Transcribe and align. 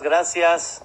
Gracias, 0.00 0.84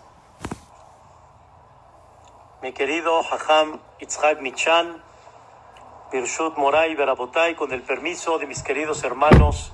mi 2.63 2.73
querido 2.73 3.19
Hajam 3.19 3.79
Itzhak 3.99 4.41
Michan, 4.41 5.03
Birshut 6.11 6.57
Moray 6.57 6.95
Berabotay, 6.95 7.53
con 7.53 7.71
el 7.73 7.83
permiso 7.83 8.39
de 8.39 8.47
mis 8.47 8.63
queridos 8.63 9.03
hermanos, 9.03 9.71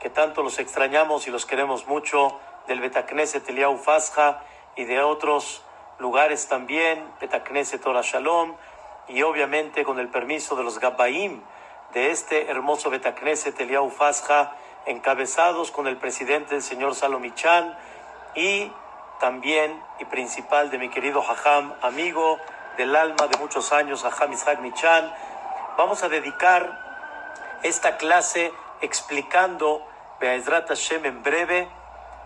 que 0.00 0.08
tanto 0.08 0.42
los 0.42 0.58
extrañamos 0.58 1.26
y 1.26 1.30
los 1.30 1.44
queremos 1.44 1.86
mucho, 1.86 2.40
del 2.66 2.80
Betacneset 2.80 3.46
Eliau 3.50 3.76
Fasja 3.76 4.42
y 4.74 4.84
de 4.84 5.02
otros 5.02 5.62
lugares 5.98 6.48
también, 6.48 7.04
Betacneset 7.20 7.82
Torah 7.82 8.00
Shalom, 8.02 8.56
y 9.06 9.22
obviamente 9.22 9.84
con 9.84 9.98
el 9.98 10.08
permiso 10.08 10.56
de 10.56 10.62
los 10.62 10.78
Gabbaim 10.78 11.42
de 11.92 12.10
este 12.10 12.50
hermoso 12.50 12.88
Betacneset 12.88 13.60
Eliau 13.60 13.90
Fasja, 13.90 14.56
encabezados 14.86 15.70
con 15.70 15.86
el 15.86 15.98
presidente, 15.98 16.54
el 16.54 16.62
señor 16.62 16.94
Salomichan, 16.94 17.76
y 18.34 18.72
también 19.20 19.82
y 20.00 20.04
principal 20.06 20.70
de 20.70 20.78
mi 20.78 20.88
querido 20.88 21.22
Hajam, 21.22 21.74
amigo 21.82 22.38
del 22.76 22.96
alma 22.96 23.26
de 23.28 23.38
muchos 23.38 23.72
años, 23.72 24.04
Hajam 24.04 24.32
Ishaq 24.32 24.60
Michan. 24.60 25.12
Vamos 25.76 26.02
a 26.02 26.08
dedicar 26.08 27.60
esta 27.62 27.96
clase 27.96 28.52
explicando 28.80 29.86
Be'ezrat 30.20 30.68
Hashem 30.68 31.04
en 31.04 31.22
breve, 31.22 31.68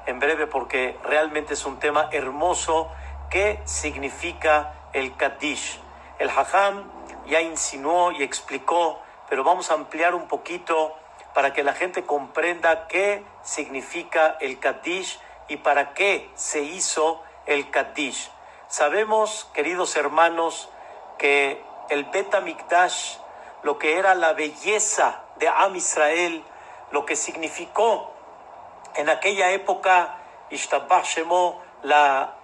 en 0.06 0.18
breve 0.18 0.46
porque 0.46 0.98
realmente 1.04 1.54
es 1.54 1.66
un 1.66 1.78
tema 1.78 2.08
hermoso 2.12 2.90
qué 3.30 3.60
significa 3.64 4.74
el 4.92 5.16
Kaddish. 5.16 5.80
El 6.18 6.30
Hajam 6.30 6.90
ya 7.26 7.40
insinuó 7.40 8.12
y 8.12 8.22
explicó, 8.22 9.00
pero 9.28 9.44
vamos 9.44 9.70
a 9.70 9.74
ampliar 9.74 10.14
un 10.14 10.28
poquito 10.28 10.96
para 11.34 11.52
que 11.52 11.62
la 11.62 11.74
gente 11.74 12.04
comprenda 12.04 12.86
qué 12.86 13.22
significa 13.42 14.38
el 14.40 14.58
Kaddish 14.58 15.20
y 15.48 15.58
para 15.58 15.94
qué 15.94 16.30
se 16.34 16.62
hizo 16.62 17.22
el 17.46 17.70
Kaddish. 17.70 18.30
Sabemos, 18.68 19.48
queridos 19.54 19.96
hermanos, 19.96 20.68
que 21.18 21.62
el 21.88 22.04
Bet 22.04 22.34
Mikdash, 22.42 23.16
lo 23.62 23.78
que 23.78 23.98
era 23.98 24.14
la 24.14 24.32
belleza 24.32 25.22
de 25.36 25.48
Am 25.48 25.76
Israel, 25.76 26.44
lo 26.90 27.06
que 27.06 27.16
significó 27.16 28.12
en 28.96 29.08
aquella 29.08 29.50
época, 29.50 30.18
la, 31.82 32.34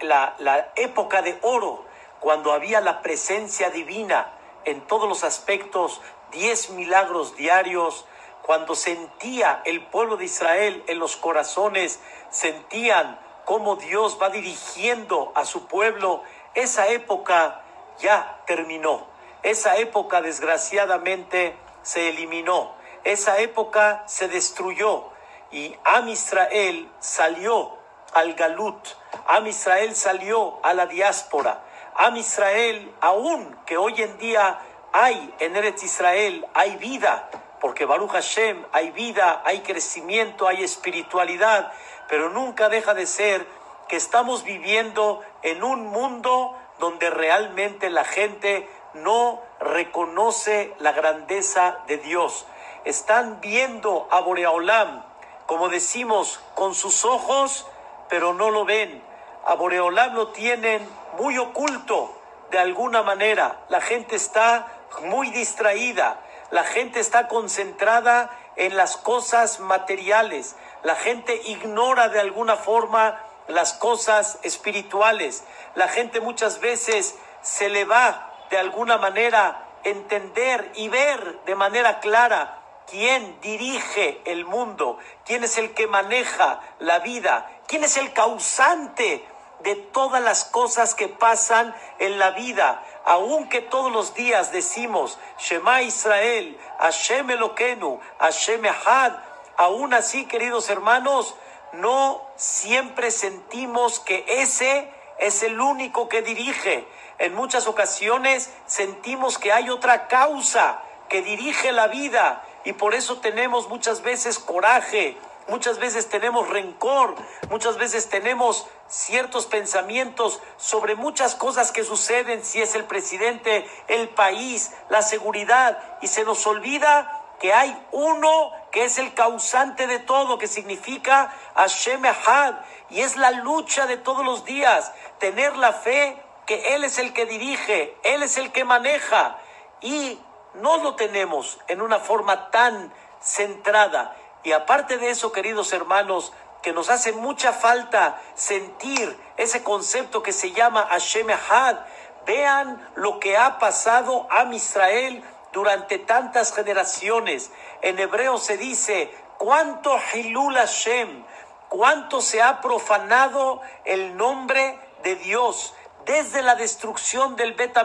la, 0.00 0.34
la 0.38 0.72
época 0.76 1.22
de 1.22 1.38
oro, 1.42 1.84
cuando 2.20 2.52
había 2.52 2.80
la 2.80 3.02
presencia 3.02 3.70
divina 3.70 4.32
en 4.64 4.80
todos 4.86 5.08
los 5.08 5.24
aspectos, 5.24 6.00
diez 6.30 6.70
milagros 6.70 7.36
diarios, 7.36 8.06
cuando 8.46 8.74
sentía 8.74 9.62
el 9.64 9.86
pueblo 9.86 10.16
de 10.16 10.26
Israel 10.26 10.84
en 10.86 10.98
los 10.98 11.16
corazones, 11.16 12.00
sentían 12.30 13.18
cómo 13.46 13.76
Dios 13.76 14.18
va 14.20 14.28
dirigiendo 14.28 15.32
a 15.34 15.46
su 15.46 15.66
pueblo, 15.66 16.22
esa 16.54 16.88
época 16.88 17.62
ya 17.98 18.42
terminó. 18.46 19.06
Esa 19.42 19.76
época 19.76 20.20
desgraciadamente 20.20 21.56
se 21.82 22.10
eliminó. 22.10 22.74
Esa 23.02 23.38
época 23.38 24.04
se 24.06 24.28
destruyó 24.28 25.08
y 25.50 25.74
Am 25.84 26.08
Israel 26.08 26.90
salió 27.00 27.78
al 28.12 28.34
Galut. 28.34 28.88
Am 29.26 29.46
Israel 29.46 29.94
salió 29.94 30.58
a 30.62 30.74
la 30.74 30.86
diáspora. 30.86 31.62
Am 31.94 32.16
Israel, 32.16 32.94
aún 33.00 33.56
que 33.64 33.78
hoy 33.78 34.02
en 34.02 34.18
día 34.18 34.58
hay 34.92 35.34
en 35.38 35.56
Eretz 35.56 35.82
Israel, 35.82 36.46
hay 36.54 36.76
vida, 36.76 37.30
porque 37.64 37.86
Baruch 37.86 38.10
Hashem 38.10 38.62
hay 38.72 38.90
vida, 38.90 39.40
hay 39.42 39.60
crecimiento, 39.60 40.46
hay 40.46 40.62
espiritualidad, 40.62 41.72
pero 42.10 42.28
nunca 42.28 42.68
deja 42.68 42.92
de 42.92 43.06
ser 43.06 43.46
que 43.88 43.96
estamos 43.96 44.44
viviendo 44.44 45.22
en 45.40 45.64
un 45.64 45.86
mundo 45.86 46.54
donde 46.78 47.08
realmente 47.08 47.88
la 47.88 48.04
gente 48.04 48.68
no 48.92 49.40
reconoce 49.60 50.74
la 50.78 50.92
grandeza 50.92 51.78
de 51.86 51.96
Dios. 51.96 52.44
Están 52.84 53.40
viendo 53.40 54.08
a 54.10 54.20
Boreolam, 54.20 55.02
como 55.46 55.70
decimos, 55.70 56.40
con 56.54 56.74
sus 56.74 57.06
ojos, 57.06 57.66
pero 58.10 58.34
no 58.34 58.50
lo 58.50 58.66
ven. 58.66 59.02
A 59.46 59.54
Boreolam 59.54 60.12
lo 60.12 60.28
tienen 60.32 60.86
muy 61.18 61.38
oculto 61.38 62.14
de 62.50 62.58
alguna 62.58 63.02
manera. 63.02 63.64
La 63.70 63.80
gente 63.80 64.16
está 64.16 64.66
muy 65.04 65.30
distraída. 65.30 66.20
La 66.54 66.62
gente 66.62 67.00
está 67.00 67.26
concentrada 67.26 68.30
en 68.54 68.76
las 68.76 68.96
cosas 68.96 69.58
materiales. 69.58 70.54
La 70.84 70.94
gente 70.94 71.34
ignora 71.46 72.10
de 72.10 72.20
alguna 72.20 72.54
forma 72.54 73.20
las 73.48 73.72
cosas 73.72 74.38
espirituales. 74.44 75.42
La 75.74 75.88
gente 75.88 76.20
muchas 76.20 76.60
veces 76.60 77.16
se 77.42 77.68
le 77.70 77.84
va 77.84 78.32
de 78.50 78.58
alguna 78.58 78.98
manera 78.98 79.66
entender 79.82 80.70
y 80.76 80.88
ver 80.88 81.40
de 81.44 81.56
manera 81.56 81.98
clara 81.98 82.60
quién 82.88 83.40
dirige 83.40 84.22
el 84.24 84.44
mundo, 84.44 84.98
quién 85.24 85.42
es 85.42 85.58
el 85.58 85.74
que 85.74 85.88
maneja 85.88 86.60
la 86.78 87.00
vida, 87.00 87.50
quién 87.66 87.82
es 87.82 87.96
el 87.96 88.12
causante 88.12 89.26
de 89.64 89.74
todas 89.74 90.22
las 90.22 90.44
cosas 90.44 90.94
que 90.94 91.08
pasan 91.08 91.74
en 91.98 92.18
la 92.18 92.30
vida 92.30 92.82
aunque 93.04 93.60
todos 93.60 93.92
los 93.92 94.14
días 94.14 94.50
decimos 94.50 95.18
Shema 95.38 95.82
Israel, 95.82 96.58
Hashem 96.78 97.30
Eloquenu, 97.30 98.00
Hashem 98.18 98.64
Ehad, 98.64 99.12
aún 99.56 99.92
así, 99.92 100.24
queridos 100.24 100.70
hermanos, 100.70 101.34
no 101.74 102.22
siempre 102.36 103.10
sentimos 103.10 104.00
que 104.00 104.24
ese 104.26 104.90
es 105.18 105.42
el 105.42 105.60
único 105.60 106.08
que 106.08 106.22
dirige. 106.22 106.88
En 107.18 107.34
muchas 107.34 107.66
ocasiones 107.66 108.50
sentimos 108.66 109.38
que 109.38 109.52
hay 109.52 109.68
otra 109.68 110.08
causa 110.08 110.80
que 111.08 111.20
dirige 111.20 111.72
la 111.72 111.88
vida 111.88 112.42
y 112.64 112.72
por 112.72 112.94
eso 112.94 113.20
tenemos 113.20 113.68
muchas 113.68 114.00
veces 114.00 114.38
coraje, 114.38 115.16
muchas 115.48 115.78
veces 115.78 116.08
tenemos 116.08 116.48
rencor, 116.48 117.14
muchas 117.50 117.76
veces 117.76 118.08
tenemos 118.08 118.66
ciertos 118.88 119.46
pensamientos 119.46 120.40
sobre 120.56 120.94
muchas 120.94 121.34
cosas 121.34 121.72
que 121.72 121.84
suceden, 121.84 122.44
si 122.44 122.62
es 122.62 122.74
el 122.74 122.84
presidente, 122.84 123.68
el 123.88 124.08
país, 124.10 124.72
la 124.88 125.02
seguridad, 125.02 125.98
y 126.00 126.06
se 126.08 126.24
nos 126.24 126.46
olvida 126.46 127.22
que 127.40 127.52
hay 127.52 127.76
uno 127.92 128.52
que 128.70 128.84
es 128.84 128.98
el 128.98 129.14
causante 129.14 129.86
de 129.86 129.98
todo, 129.98 130.38
que 130.38 130.48
significa 130.48 131.34
Hashem 131.54 132.04
Ahad, 132.04 132.54
y 132.90 133.00
es 133.00 133.16
la 133.16 133.30
lucha 133.30 133.86
de 133.86 133.96
todos 133.96 134.24
los 134.24 134.44
días, 134.44 134.92
tener 135.18 135.56
la 135.56 135.72
fe 135.72 136.20
que 136.46 136.74
Él 136.74 136.84
es 136.84 136.98
el 136.98 137.12
que 137.12 137.26
dirige, 137.26 137.96
Él 138.02 138.22
es 138.22 138.36
el 138.36 138.52
que 138.52 138.64
maneja, 138.64 139.38
y 139.80 140.18
no 140.54 140.78
lo 140.78 140.94
tenemos 140.94 141.58
en 141.68 141.80
una 141.80 141.98
forma 141.98 142.50
tan 142.50 142.92
centrada. 143.20 144.16
Y 144.44 144.52
aparte 144.52 144.98
de 144.98 145.10
eso, 145.10 145.32
queridos 145.32 145.72
hermanos, 145.72 146.32
que 146.62 146.72
nos 146.72 146.88
hace 146.90 147.12
mucha 147.12 147.52
falta 147.52 148.20
sentir 148.34 149.18
ese 149.36 149.62
concepto 149.62 150.22
que 150.22 150.32
se 150.32 150.52
llama 150.52 150.86
Hashem 150.90 151.28
Ahad. 151.30 151.78
Vean 152.26 152.90
lo 152.94 153.20
que 153.20 153.36
ha 153.36 153.58
pasado 153.58 154.26
a 154.30 154.44
Israel 154.54 155.22
durante 155.52 155.98
tantas 155.98 156.54
generaciones. 156.54 157.50
En 157.82 157.98
hebreo 157.98 158.38
se 158.38 158.56
dice, 158.56 159.14
¿cuánto 159.38 159.98
Hilul 160.12 160.56
Hashem? 160.56 161.24
¿Cuánto 161.68 162.20
se 162.20 162.40
ha 162.40 162.60
profanado 162.60 163.60
el 163.84 164.16
nombre 164.16 164.78
de 165.02 165.16
Dios 165.16 165.74
desde 166.04 166.42
la 166.42 166.54
destrucción 166.54 167.36
del 167.36 167.54
Bet 167.54 167.76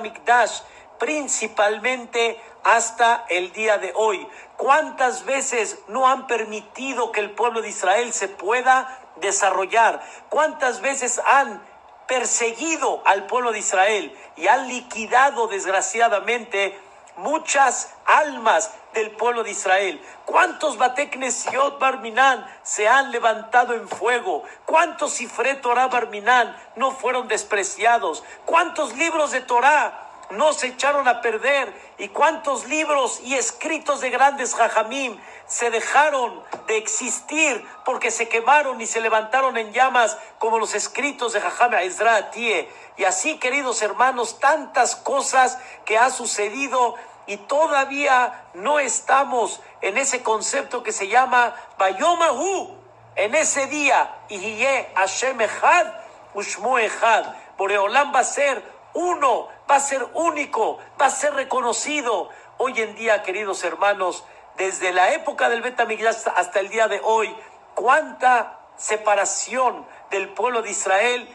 principalmente 0.99 2.39
hasta 2.63 3.25
el 3.29 3.51
día 3.53 3.77
de 3.77 3.93
hoy. 3.95 4.27
¿Cuántas 4.57 5.25
veces 5.25 5.79
no 5.87 6.07
han 6.07 6.27
permitido 6.27 7.11
que 7.11 7.21
el 7.21 7.31
pueblo 7.31 7.61
de 7.61 7.69
Israel 7.69 8.13
se 8.13 8.27
pueda 8.27 8.99
desarrollar? 9.15 10.01
¿Cuántas 10.29 10.81
veces 10.81 11.19
han 11.25 11.61
perseguido 12.07 13.01
al 13.05 13.28
pueblo 13.28 13.51
de 13.51 13.59
Israel 13.59 14.17
y 14.35 14.47
han 14.47 14.67
liquidado 14.67 15.47
desgraciadamente 15.47 16.78
muchas 17.17 17.93
almas 18.05 18.72
del 18.93 19.11
pueblo 19.11 19.43
de 19.43 19.52
Israel. 19.52 20.02
¿Cuántos 20.25 20.78
Bateknesiot 20.78 21.79
Barminan 21.79 22.45
se 22.63 22.87
han 22.87 23.11
levantado 23.11 23.73
en 23.75 23.87
fuego? 23.87 24.43
¿Cuántos 24.66 25.13
Sifret 25.13 25.61
Torah 25.61 25.87
Barminan 25.87 26.55
no 26.75 26.91
fueron 26.91 27.28
despreciados? 27.28 28.23
¿Cuántos 28.45 28.95
libros 28.95 29.31
de 29.31 29.41
Torah 29.41 30.09
no 30.31 30.53
se 30.53 30.67
echaron 30.67 31.08
a 31.08 31.22
perder 31.22 31.73
y 31.97 32.09
cuántos 32.09 32.67
libros 32.67 33.20
y 33.23 33.35
escritos 33.35 34.02
de 34.02 34.09
grandes 34.09 34.53
jajamim 34.53 35.20
se 35.49 35.72
dejaron 35.72 36.43
de 36.67 36.78
existir 36.78 37.67
porque 37.84 38.11
se 38.11 38.29
quemaron 38.29 38.79
y 38.79 38.85
se 38.85 39.02
levantaron 39.02 39.58
en 39.58 39.73
llamas 39.73 40.16
como 40.37 40.59
los 40.59 40.76
escritos 40.76 41.34
de 41.34 41.41
Jajam 41.41 41.73
Ezra 41.73 42.29
Tie. 42.29 42.70
Y 42.97 43.03
así, 43.03 43.40
queridos 43.40 43.81
hermanos, 43.81 44.40
tantas 44.40 44.96
cosas 44.96 45.58
que 45.85 45.97
ha 45.97 46.11
sucedido 46.11 46.96
y 47.26 47.37
todavía 47.37 48.46
no 48.53 48.79
estamos 48.79 49.59
en 49.81 49.97
ese 49.97 50.22
concepto 50.22 50.84
que 50.84 50.91
se 50.91 51.08
llama 51.08 51.55
Bayomahu, 51.79 52.78
en 53.16 53.34
ese 53.34 53.66
día, 53.66 54.17
Iye 54.29 54.91
Hashem 54.96 55.41
Echad, 55.41 55.87
Ushmu 56.35 56.78
Echad, 56.78 57.26
Boreolam 57.58 58.14
va 58.14 58.20
a 58.20 58.23
ser 58.23 58.64
uno, 58.93 59.47
va 59.69 59.75
a 59.75 59.79
ser 59.79 60.05
único, 60.13 60.79
va 60.99 61.07
a 61.07 61.11
ser 61.11 61.33
reconocido. 61.33 62.29
Hoy 62.57 62.81
en 62.81 62.95
día, 62.95 63.21
queridos 63.23 63.63
hermanos, 63.63 64.23
desde 64.57 64.91
la 64.91 65.13
época 65.13 65.49
del 65.49 65.61
Betamigdash 65.61 66.27
hasta 66.35 66.59
el 66.59 66.69
día 66.69 66.87
de 66.87 66.99
hoy, 67.03 67.33
cuánta 67.75 68.59
separación 68.77 69.85
del 70.09 70.29
pueblo 70.29 70.61
de 70.61 70.71
Israel 70.71 71.29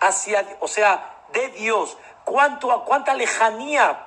hacia, 0.00 0.44
o 0.60 0.68
sea, 0.68 1.14
de 1.32 1.48
Dios, 1.50 1.96
cuánto, 2.24 2.84
cuánta 2.84 3.14
lejanía 3.14 4.05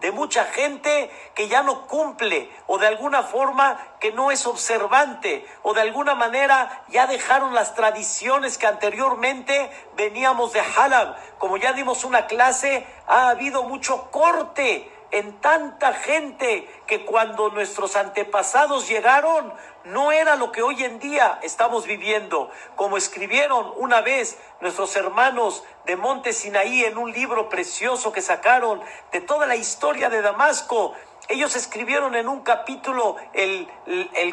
de 0.00 0.12
mucha 0.12 0.44
gente 0.44 1.10
que 1.34 1.48
ya 1.48 1.62
no 1.62 1.86
cumple 1.86 2.50
o 2.66 2.78
de 2.78 2.86
alguna 2.86 3.22
forma 3.22 3.78
que 4.00 4.12
no 4.12 4.30
es 4.30 4.46
observante 4.46 5.46
o 5.62 5.74
de 5.74 5.80
alguna 5.80 6.14
manera 6.14 6.84
ya 6.88 7.06
dejaron 7.06 7.54
las 7.54 7.74
tradiciones 7.74 8.58
que 8.58 8.66
anteriormente 8.66 9.70
veníamos 9.96 10.52
de 10.52 10.60
Halab. 10.60 11.16
Como 11.38 11.56
ya 11.56 11.72
dimos 11.72 12.04
una 12.04 12.26
clase, 12.26 12.86
ha 13.06 13.28
habido 13.30 13.62
mucho 13.64 14.10
corte 14.10 14.90
en 15.10 15.40
tanta 15.40 15.92
gente 15.92 16.68
que 16.86 17.04
cuando 17.04 17.50
nuestros 17.50 17.96
antepasados 17.96 18.88
llegaron 18.88 19.52
no 19.84 20.10
era 20.10 20.36
lo 20.36 20.50
que 20.50 20.62
hoy 20.62 20.82
en 20.82 20.98
día 20.98 21.38
estamos 21.42 21.86
viviendo. 21.86 22.50
Como 22.74 22.96
escribieron 22.96 23.72
una 23.76 24.00
vez 24.00 24.38
nuestros 24.60 24.96
hermanos 24.96 25.62
de 25.84 25.96
Monte 25.96 26.32
Sinaí 26.32 26.84
en 26.84 26.98
un 26.98 27.12
libro 27.12 27.48
precioso 27.48 28.12
que 28.12 28.20
sacaron 28.20 28.80
de 29.12 29.20
toda 29.20 29.46
la 29.46 29.56
historia 29.56 30.10
de 30.10 30.22
Damasco. 30.22 30.94
Ellos 31.28 31.56
escribieron 31.56 32.14
en 32.14 32.28
un 32.28 32.42
capítulo 32.42 33.16
el, 33.32 33.68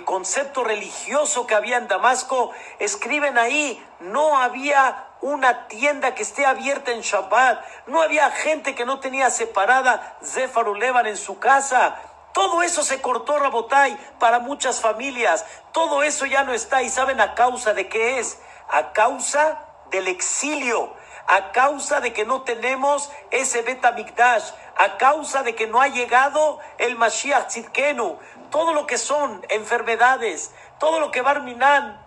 concepto 0.06 0.64
religioso 0.64 1.48
que 1.48 1.56
había 1.56 1.78
en 1.78 1.88
Damasco. 1.88 2.52
Escriben 2.78 3.38
ahí, 3.40 3.84
no 4.00 4.38
había 4.38 5.08
una 5.22 5.68
tienda 5.68 6.14
que 6.14 6.22
esté 6.22 6.46
abierta 6.46 6.92
en 6.92 7.02
Shabbat. 7.02 7.66
No 7.88 8.02
había 8.02 8.30
gente 8.30 8.76
que 8.76 8.86
no 8.86 9.00
tenía 9.00 9.32
separada 9.32 10.18
Zefarulevan 10.24 11.08
en 11.08 11.18
su 11.18 11.40
casa. 11.40 12.00
Todo 12.32 12.62
eso 12.62 12.84
se 12.84 13.02
cortó, 13.02 13.40
Rabotai, 13.40 13.98
para 14.20 14.38
muchas 14.38 14.80
familias. 14.80 15.46
Todo 15.72 16.04
eso 16.04 16.28
ya 16.28 16.44
no 16.44 16.54
está. 16.54 16.84
¿Y 16.84 16.90
saben 16.90 17.20
a 17.22 17.34
causa 17.34 17.74
de 17.74 17.88
qué 17.90 18.20
es? 18.20 18.40
A 18.70 18.92
causa 18.92 19.66
del 19.90 20.08
exilio. 20.08 20.94
A 21.28 21.52
causa 21.52 22.02
de 22.02 22.14
que 22.14 22.26
no 22.26 22.44
tenemos 22.44 23.12
ese 23.32 23.62
Betamikdash. 23.62 24.52
A 24.78 24.98
causa 24.98 25.44
de 25.44 25.56
que 25.56 25.68
no 25.68 25.82
ha 25.82 25.88
llegado 25.88 26.60
el 26.78 26.96
Mashiach 26.96 27.48
Tzidkenu. 27.48 28.18
Todo 28.50 28.74
lo 28.74 28.86
que 28.86 28.98
son 28.98 29.46
enfermedades. 29.50 30.52
Todo 30.80 31.00
lo 31.00 31.12
que 31.12 31.22
Barminan 31.22 32.00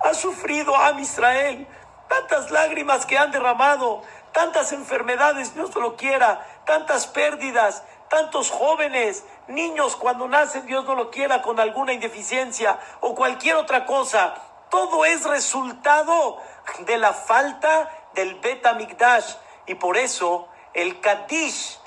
ha 0.00 0.14
sufrido 0.14 0.76
a 0.76 0.90
Israel 1.00 1.66
tantas 2.12 2.50
lágrimas 2.50 3.06
que 3.06 3.16
han 3.16 3.30
derramado, 3.30 4.02
tantas 4.32 4.72
enfermedades, 4.72 5.54
Dios 5.54 5.74
no 5.74 5.80
lo 5.80 5.96
quiera, 5.96 6.46
tantas 6.66 7.06
pérdidas, 7.06 7.84
tantos 8.10 8.50
jóvenes, 8.50 9.24
niños 9.48 9.96
cuando 9.96 10.28
nacen, 10.28 10.66
Dios 10.66 10.84
no 10.84 10.94
lo 10.94 11.10
quiera, 11.10 11.40
con 11.40 11.58
alguna 11.58 11.94
indeficiencia 11.94 12.78
o 13.00 13.14
cualquier 13.14 13.56
otra 13.56 13.86
cosa. 13.86 14.34
Todo 14.68 15.06
es 15.06 15.24
resultado 15.24 16.38
de 16.80 16.98
la 16.98 17.14
falta 17.14 17.90
del 18.14 18.36
beta 18.36 18.74
migdash 18.74 19.34
y 19.66 19.74
por 19.74 19.96
eso 19.96 20.48
el 20.74 21.00
Kadish 21.00 21.78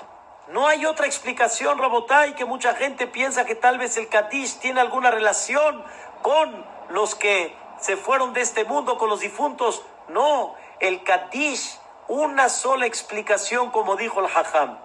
no 0.48 0.68
hay 0.68 0.86
otra 0.86 1.06
explicación, 1.06 1.78
Rabotay, 1.78 2.34
que 2.34 2.44
mucha 2.44 2.74
gente 2.74 3.08
piensa 3.08 3.44
que 3.44 3.56
tal 3.56 3.78
vez 3.78 3.96
el 3.96 4.08
Kadish 4.08 4.58
tiene 4.58 4.80
alguna 4.80 5.10
relación 5.10 5.84
con 6.22 6.64
los 6.88 7.16
que 7.16 7.56
se 7.80 7.96
fueron 7.96 8.32
de 8.32 8.42
este 8.42 8.64
mundo, 8.64 8.96
con 8.96 9.10
los 9.10 9.20
difuntos. 9.20 9.82
No, 10.08 10.54
el 10.78 11.02
Kadish, 11.02 11.78
una 12.06 12.48
sola 12.48 12.86
explicación, 12.86 13.72
como 13.72 13.96
dijo 13.96 14.20
el 14.20 14.26
Hajam. 14.26 14.78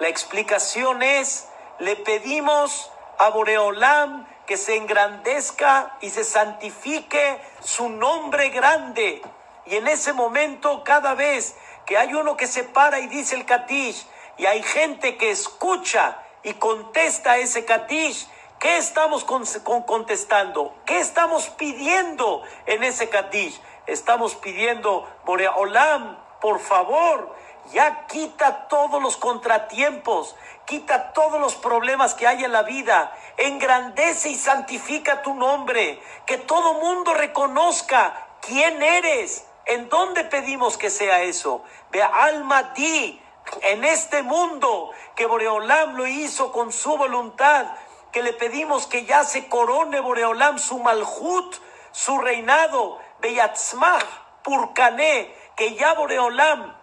La 0.00 0.08
explicación 0.08 1.02
es, 1.02 1.48
le 1.78 1.96
pedimos 1.96 2.90
a 3.18 3.30
Boreolam 3.30 4.26
que 4.44 4.58
se 4.58 4.76
engrandezca 4.76 5.96
y 6.02 6.10
se 6.10 6.24
santifique 6.24 7.40
su 7.60 7.88
nombre 7.88 8.50
grande. 8.50 9.22
Y 9.66 9.76
en 9.76 9.88
ese 9.88 10.12
momento, 10.12 10.82
cada 10.84 11.14
vez 11.14 11.56
que 11.84 11.98
hay 11.98 12.14
uno 12.14 12.36
que 12.36 12.46
se 12.46 12.64
para 12.64 13.00
y 13.00 13.06
dice 13.06 13.34
el 13.34 13.44
Kadish, 13.44 14.06
y 14.38 14.46
hay 14.46 14.62
gente 14.62 15.16
que 15.16 15.30
escucha 15.30 16.18
y 16.42 16.54
contesta 16.54 17.38
ese 17.38 17.64
Kadish, 17.64 18.28
¿qué 18.58 18.76
estamos 18.76 19.24
contestando? 19.24 20.74
¿Qué 20.84 20.98
estamos 20.98 21.48
pidiendo 21.50 22.42
en 22.66 22.84
ese 22.84 23.08
Kadish? 23.08 23.60
estamos 23.86 24.34
pidiendo, 24.34 25.08
Boreolam, 25.24 26.18
por 26.40 26.60
favor, 26.60 27.34
ya 27.72 28.06
quita 28.06 28.68
todos 28.68 29.02
los 29.02 29.16
contratiempos, 29.16 30.36
quita 30.64 31.12
todos 31.12 31.40
los 31.40 31.54
problemas 31.54 32.14
que 32.14 32.26
hay 32.26 32.44
en 32.44 32.52
la 32.52 32.62
vida, 32.62 33.16
engrandece 33.36 34.30
y 34.30 34.34
santifica 34.36 35.22
tu 35.22 35.34
nombre, 35.34 36.00
que 36.26 36.38
todo 36.38 36.74
mundo 36.74 37.14
reconozca 37.14 38.26
quién 38.40 38.82
eres, 38.82 39.46
en 39.66 39.88
dónde 39.88 40.24
pedimos 40.24 40.78
que 40.78 40.90
sea 40.90 41.22
eso. 41.22 41.62
Ve 41.90 42.02
alma 42.02 42.62
di 42.74 43.20
en 43.62 43.84
este 43.84 44.22
mundo 44.22 44.90
que 45.14 45.26
Boreolam 45.26 45.96
lo 45.96 46.06
hizo 46.06 46.52
con 46.52 46.72
su 46.72 46.96
voluntad, 46.96 47.66
que 48.12 48.22
le 48.22 48.32
pedimos 48.32 48.86
que 48.86 49.04
ya 49.04 49.24
se 49.24 49.48
corone 49.48 50.00
Boreolam 50.00 50.58
su 50.58 50.78
malhut, 50.78 51.56
su 51.92 52.18
reinado, 52.18 52.98
Beyatzmach, 53.20 54.04
Purcané, 54.42 55.34
que 55.56 55.74
ya 55.74 55.94
Boreolam 55.94 56.74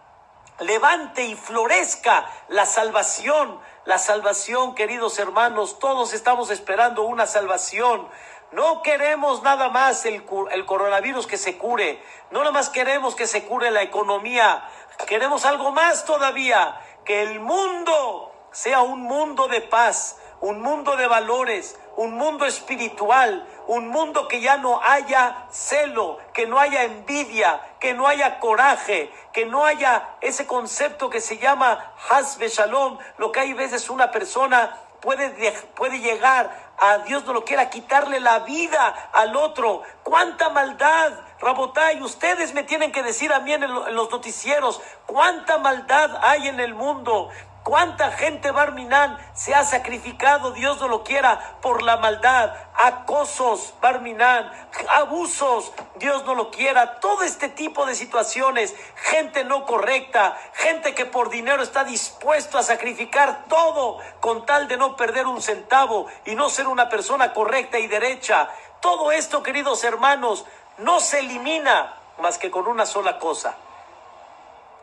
levante 0.60 1.24
y 1.24 1.36
florezca 1.36 2.30
la 2.48 2.66
salvación, 2.66 3.60
la 3.86 3.98
salvación, 3.98 4.76
queridos 4.76 5.20
hermanos, 5.20 5.80
todos 5.80 6.14
estamos 6.14 6.50
esperando 6.50 7.04
una 7.04 7.26
salvación. 7.26 8.08
No 8.54 8.84
queremos 8.84 9.42
nada 9.42 9.70
más 9.70 10.06
el, 10.06 10.24
el, 10.52 10.66
coronavirus 10.66 11.26
que 11.26 11.38
se 11.38 11.58
cure, 11.58 12.00
no 12.30 12.40
nada 12.40 12.52
más 12.52 12.70
queremos 12.70 13.16
que 13.16 13.26
se 13.26 13.46
cure 13.46 13.72
la 13.72 13.82
economía, 13.82 14.70
queremos 15.08 15.46
algo 15.46 15.72
más 15.72 16.06
todavía, 16.06 16.80
que 17.04 17.24
el 17.24 17.40
mundo 17.40 18.32
sea 18.52 18.82
un 18.82 19.02
mundo 19.02 19.48
de 19.48 19.62
paz, 19.62 20.20
un 20.40 20.62
mundo 20.62 20.96
de 20.98 21.08
valores, 21.08 21.80
un 21.96 22.14
mundo 22.14 22.46
espiritual, 22.46 23.48
un 23.66 23.88
mundo 23.88 24.28
que 24.28 24.40
ya 24.40 24.58
no 24.58 24.80
haya 24.84 25.48
celo, 25.50 26.20
que 26.32 26.46
no 26.46 26.60
haya 26.60 26.84
envidia, 26.84 27.60
que 27.80 27.96
no 27.96 28.08
haya 28.08 28.40
coraje, 28.40 29.12
que 29.32 29.48
no 29.48 29.66
haya 29.66 30.10
ese 30.22 30.46
concepto 30.46 31.10
que 31.10 31.22
se 31.22 31.40
llama 31.40 31.94
Hasbe 32.08 32.50
Shalom, 32.50 33.00
lo 33.18 33.32
que 33.32 33.40
hay 33.40 33.54
veces 33.54 33.90
una 33.90 34.12
persona 34.12 34.78
puede, 35.02 35.52
puede 35.76 36.00
llegar 36.00 36.73
a 36.84 36.98
Dios 37.00 37.24
no 37.26 37.32
lo 37.32 37.46
quiera 37.46 37.70
quitarle 37.70 38.20
la 38.20 38.40
vida 38.40 39.10
al 39.14 39.38
otro. 39.38 39.84
¿Cuánta 40.04 40.50
maldad? 40.50 41.14
Rabotay, 41.40 42.02
ustedes 42.02 42.54
me 42.54 42.64
tienen 42.64 42.92
que 42.92 43.04
decir 43.04 43.32
a 43.32 43.40
mí 43.40 43.54
en, 43.54 43.64
en 43.64 43.96
los 43.96 44.12
noticieros, 44.12 44.82
cuánta 45.06 45.58
maldad 45.60 46.18
hay 46.22 46.50
en 46.50 46.60
el 46.60 46.74
mundo. 46.74 47.30
¿Cuánta 47.64 48.12
gente 48.12 48.52
Barminán 48.52 49.18
se 49.34 49.56
ha 49.56 49.64
sacrificado, 49.64 50.52
Dios 50.52 50.82
no 50.82 50.90
lo 50.90 51.06
quiera, 51.06 51.58
por 51.62 51.82
la 51.82 51.96
maldad? 51.96 52.54
Acosos, 52.76 53.74
Barminán, 53.82 54.52
abusos, 54.90 55.72
Dios 55.96 56.26
no 56.26 56.36
lo 56.36 56.52
quiera, 56.52 57.00
todo 57.00 57.24
este 57.24 57.48
tipo 57.48 57.86
de 57.86 57.96
situaciones, 57.96 58.76
gente 58.96 59.46
no 59.46 59.66
correcta, 59.66 60.38
gente 60.56 60.94
que 60.94 61.06
por 61.06 61.30
dinero 61.30 61.64
está 61.64 61.86
dispuesto 61.86 62.58
a 62.58 62.64
sacrificar 62.64 63.46
todo 63.48 64.00
con 64.20 64.46
tal 64.46 64.68
de 64.68 64.76
no 64.76 64.98
perder 64.98 65.26
un 65.26 65.42
centavo 65.42 66.08
y 66.26 66.36
no 66.36 66.50
ser 66.50 66.68
una 66.68 66.90
persona 66.90 67.34
correcta 67.34 67.80
y 67.80 67.88
derecha. 67.88 68.50
Todo 68.82 69.14
esto, 69.14 69.42
queridos 69.42 69.86
hermanos, 69.86 70.44
no 70.80 71.00
se 71.00 71.20
elimina 71.20 71.94
más 72.20 72.38
que 72.38 72.52
con 72.52 72.68
una 72.68 72.86
sola 72.86 73.20
cosa, 73.20 73.56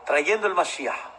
trayendo 0.07 0.47
el 0.47 0.55
Mashiach 0.55 1.11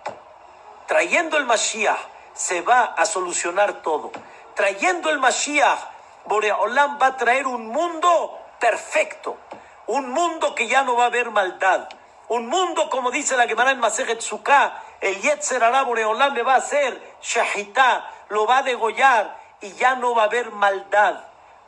trayendo 0.93 1.39
el 1.39 1.47
Mashiach 1.47 1.99
se 2.35 2.61
va 2.61 2.85
a 2.85 3.07
solucionar 3.07 3.81
todo. 3.81 4.13
Trayendo 4.55 5.09
el 5.09 5.19
Mashiach, 5.21 5.79
Boreolam 6.27 6.99
va 7.01 7.07
a 7.07 7.17
traer 7.17 7.47
un 7.47 7.67
mundo 7.69 8.39
perfecto, 8.61 9.39
un 9.87 10.11
mundo 10.11 10.55
que 10.55 10.69
ya 10.69 10.83
no 10.83 10.95
va 10.95 11.05
a 11.05 11.07
haber 11.07 11.31
maldad, 11.31 11.89
un 12.29 12.47
mundo 12.47 12.91
como 12.91 13.11
dice 13.11 13.39
la 13.39 13.49
Gemara 13.49 13.71
en 13.71 13.81
Masejet 13.81 14.21
Sukkah, 14.21 14.83
el 15.01 15.19
Yetzer 15.23 15.65
Hará 15.65 15.83
Boreolam 15.85 16.35
le 16.35 16.43
va 16.43 16.57
a 16.57 16.59
hacer 16.59 17.17
Shahitá, 17.23 18.11
lo 18.29 18.47
va 18.47 18.59
a 18.59 18.63
degollar 18.63 19.35
y 19.63 19.73
ya 19.73 19.95
no 19.95 20.15
va 20.15 20.25
a 20.25 20.27
haber 20.27 20.51
maldad, 20.51 21.25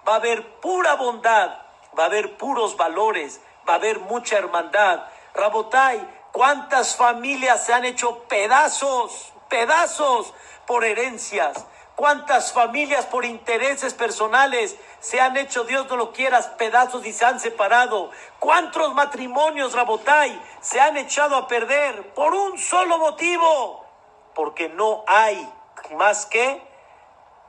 va 0.07 0.12
a 0.12 0.16
haber 0.16 0.61
pura 0.61 0.97
bondad, 0.97 1.62
va 1.99 2.02
a 2.02 2.07
haber 2.07 2.37
puros 2.37 2.76
valores, 2.76 3.40
va 3.66 3.73
a 3.73 3.76
haber 3.76 4.00
mucha 4.00 4.37
hermandad. 4.37 5.04
Rabotai, 5.33 6.07
¿Cuántas 6.34 6.96
familias 6.96 7.64
se 7.64 7.72
han 7.72 7.84
hecho 7.84 8.24
pedazos, 8.24 9.32
pedazos 9.48 10.34
por 10.66 10.84
herencias? 10.84 11.64
¿Cuántas 11.94 12.52
familias 12.52 13.06
por 13.06 13.24
intereses 13.24 13.94
personales 13.94 14.74
se 14.98 15.20
han 15.20 15.36
hecho, 15.36 15.62
Dios 15.62 15.88
no 15.88 15.94
lo 15.94 16.12
quieras, 16.12 16.48
pedazos 16.58 17.06
y 17.06 17.12
se 17.12 17.24
han 17.24 17.38
separado? 17.38 18.10
¿Cuántos 18.40 18.92
matrimonios, 18.94 19.74
Rabotai, 19.74 20.36
se 20.60 20.80
han 20.80 20.96
echado 20.96 21.36
a 21.36 21.46
perder 21.46 22.12
por 22.14 22.34
un 22.34 22.58
solo 22.58 22.98
motivo? 22.98 23.86
Porque 24.34 24.68
no 24.68 25.04
hay 25.06 25.48
más 25.92 26.26
que 26.26 26.60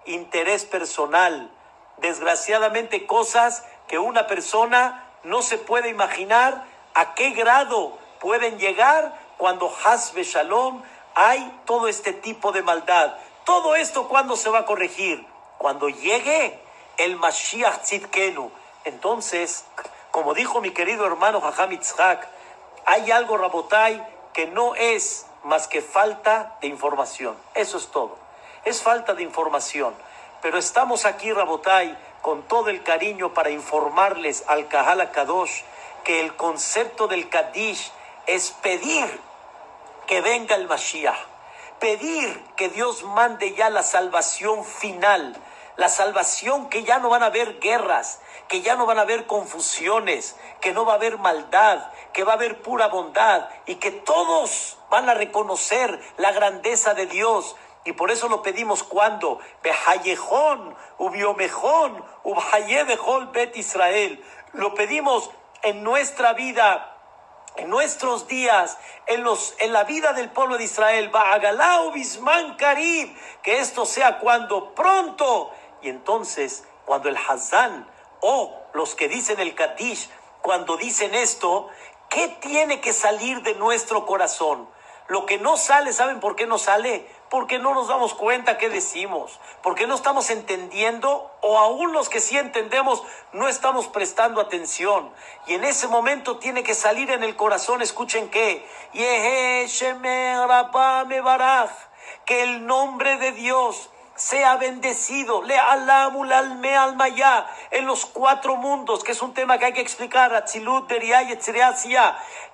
interés 0.05 0.63
personal. 0.63 1.49
Desgraciadamente 1.97 3.07
cosas 3.07 3.65
que 3.87 3.97
una 3.97 4.27
persona 4.27 5.09
no 5.23 5.41
se 5.41 5.57
puede 5.57 5.89
imaginar 5.89 6.65
a 6.93 7.15
qué 7.15 7.31
grado 7.31 8.04
pueden 8.19 8.57
llegar 8.59 9.19
cuando 9.37 9.73
Hasbe 9.85 10.23
Shalom 10.23 10.81
hay 11.13 11.61
todo 11.65 11.87
este 11.87 12.13
tipo 12.13 12.51
de 12.51 12.61
maldad. 12.61 13.15
Todo 13.45 13.75
esto, 13.75 14.07
¿cuándo 14.07 14.35
se 14.35 14.49
va 14.49 14.59
a 14.59 14.65
corregir? 14.65 15.25
Cuando 15.57 15.89
llegue 15.89 16.59
el 16.97 17.15
Mashiach 17.15 17.81
Tzidkenu. 17.81 18.51
Entonces, 18.83 19.65
como 20.11 20.33
dijo 20.33 20.61
mi 20.61 20.71
querido 20.71 21.05
hermano 21.05 21.41
Jajam 21.41 21.71
Itzhak, 21.71 22.27
hay 22.85 23.11
algo, 23.11 23.37
Rabotai, 23.37 24.05
que 24.33 24.47
no 24.47 24.75
es 24.75 25.25
más 25.43 25.67
que 25.67 25.81
falta 25.81 26.57
de 26.61 26.67
información. 26.67 27.35
Eso 27.53 27.77
es 27.77 27.87
todo. 27.87 28.17
Es 28.63 28.81
falta 28.81 29.13
de 29.13 29.23
información. 29.23 29.95
Pero 30.41 30.57
estamos 30.57 31.05
aquí, 31.05 31.31
Rabotai, 31.31 31.97
con 32.21 32.43
todo 32.43 32.69
el 32.69 32.83
cariño 32.83 33.33
para 33.33 33.51
informarles 33.51 34.43
al 34.47 34.67
Kahal 34.67 35.11
Kadosh 35.11 35.61
que 36.03 36.21
el 36.21 36.35
concepto 36.35 37.07
del 37.07 37.29
Kadish 37.29 37.91
es 38.27 38.51
pedir 38.51 39.21
que 40.07 40.21
venga 40.21 40.55
el 40.55 40.67
Mashiach 40.67 41.35
pedir 41.79 42.43
que 42.55 42.69
Dios 42.69 43.03
mande 43.03 43.53
ya 43.53 43.69
la 43.69 43.83
salvación 43.83 44.63
final, 44.63 45.35
la 45.77 45.89
salvación 45.89 46.69
que 46.69 46.83
ya 46.83 46.99
no 46.99 47.09
van 47.09 47.23
a 47.23 47.27
haber 47.27 47.59
guerras, 47.59 48.21
que 48.47 48.61
ya 48.61 48.75
no 48.75 48.85
van 48.85 48.97
a 48.97 49.01
haber 49.01 49.27
confusiones, 49.27 50.35
que 50.61 50.73
no 50.73 50.85
va 50.85 50.93
a 50.93 50.95
haber 50.95 51.17
maldad, 51.17 51.91
que 52.13 52.23
va 52.23 52.33
a 52.33 52.35
haber 52.35 52.61
pura 52.61 52.87
bondad 52.87 53.49
y 53.65 53.75
que 53.75 53.91
todos 53.91 54.77
van 54.89 55.09
a 55.09 55.13
reconocer 55.13 55.99
la 56.17 56.31
grandeza 56.31 56.93
de 56.93 57.07
Dios. 57.07 57.55
Y 57.83 57.91
por 57.91 58.09
eso 58.09 58.29
lo 58.29 58.41
pedimos 58.41 58.83
cuando, 58.83 59.39
Behayejón, 59.61 60.75
Ubiomejón, 60.97 62.03
Bet 63.31 63.57
Israel. 63.57 64.23
Lo 64.53 64.73
pedimos 64.73 65.29
en 65.61 65.83
nuestra 65.83 66.33
vida 66.33 66.94
en 67.57 67.69
nuestros 67.69 68.27
días, 68.27 68.77
en, 69.07 69.23
los, 69.23 69.55
en 69.59 69.73
la 69.73 69.83
vida 69.83 70.13
del 70.13 70.29
pueblo 70.29 70.57
de 70.57 70.65
Israel, 70.65 71.09
Ba'agalao 71.09 71.91
Bisman 71.91 72.55
Karib, 72.57 73.15
que 73.41 73.59
esto 73.59 73.85
sea 73.85 74.19
cuando 74.19 74.73
pronto. 74.73 75.51
Y 75.81 75.89
entonces, 75.89 76.65
cuando 76.85 77.09
el 77.09 77.17
Hazán 77.17 77.87
o 78.21 78.53
los 78.73 78.95
que 78.95 79.07
dicen 79.07 79.39
el 79.39 79.55
Kadish, 79.55 80.09
cuando 80.41 80.77
dicen 80.77 81.15
esto, 81.15 81.69
¿qué 82.09 82.27
tiene 82.27 82.81
que 82.81 82.93
salir 82.93 83.41
de 83.41 83.55
nuestro 83.55 84.05
corazón? 84.05 84.69
Lo 85.07 85.25
que 85.25 85.37
no 85.37 85.57
sale, 85.57 85.93
¿saben 85.93 86.19
por 86.19 86.35
qué 86.35 86.47
no 86.47 86.57
sale? 86.57 87.07
Porque 87.35 87.59
no 87.59 87.73
nos 87.73 87.89
damos 87.89 88.13
cuenta 88.13 88.57
qué 88.57 88.69
decimos, 88.69 89.41
porque 89.61 89.87
no 89.87 89.95
estamos 89.95 90.29
entendiendo 90.29 91.29
o 91.41 91.57
aún 91.57 91.91
los 91.91 92.07
que 92.07 92.21
sí 92.21 92.37
entendemos 92.37 93.03
no 93.33 93.49
estamos 93.49 93.87
prestando 93.89 94.39
atención. 94.39 95.11
Y 95.45 95.55
en 95.55 95.65
ese 95.65 95.89
momento 95.89 96.37
tiene 96.37 96.63
que 96.63 96.73
salir 96.73 97.11
en 97.11 97.25
el 97.25 97.35
corazón, 97.35 97.81
escuchen 97.81 98.29
qué, 98.29 98.65
que 102.25 102.43
el 102.43 102.65
nombre 102.65 103.17
de 103.17 103.33
Dios 103.33 103.89
sea 104.15 104.55
bendecido, 104.55 105.41
le 105.41 105.57
alamul 105.59 106.31
alme 106.31 106.77
almaya 106.77 107.47
en 107.71 107.85
los 107.85 108.05
cuatro 108.05 108.55
mundos, 108.55 109.03
que 109.03 109.11
es 109.11 109.21
un 109.21 109.33
tema 109.33 109.57
que 109.57 109.65
hay 109.65 109.73
que 109.73 109.81
explicar, 109.81 110.33
Atzilut, 110.33 110.89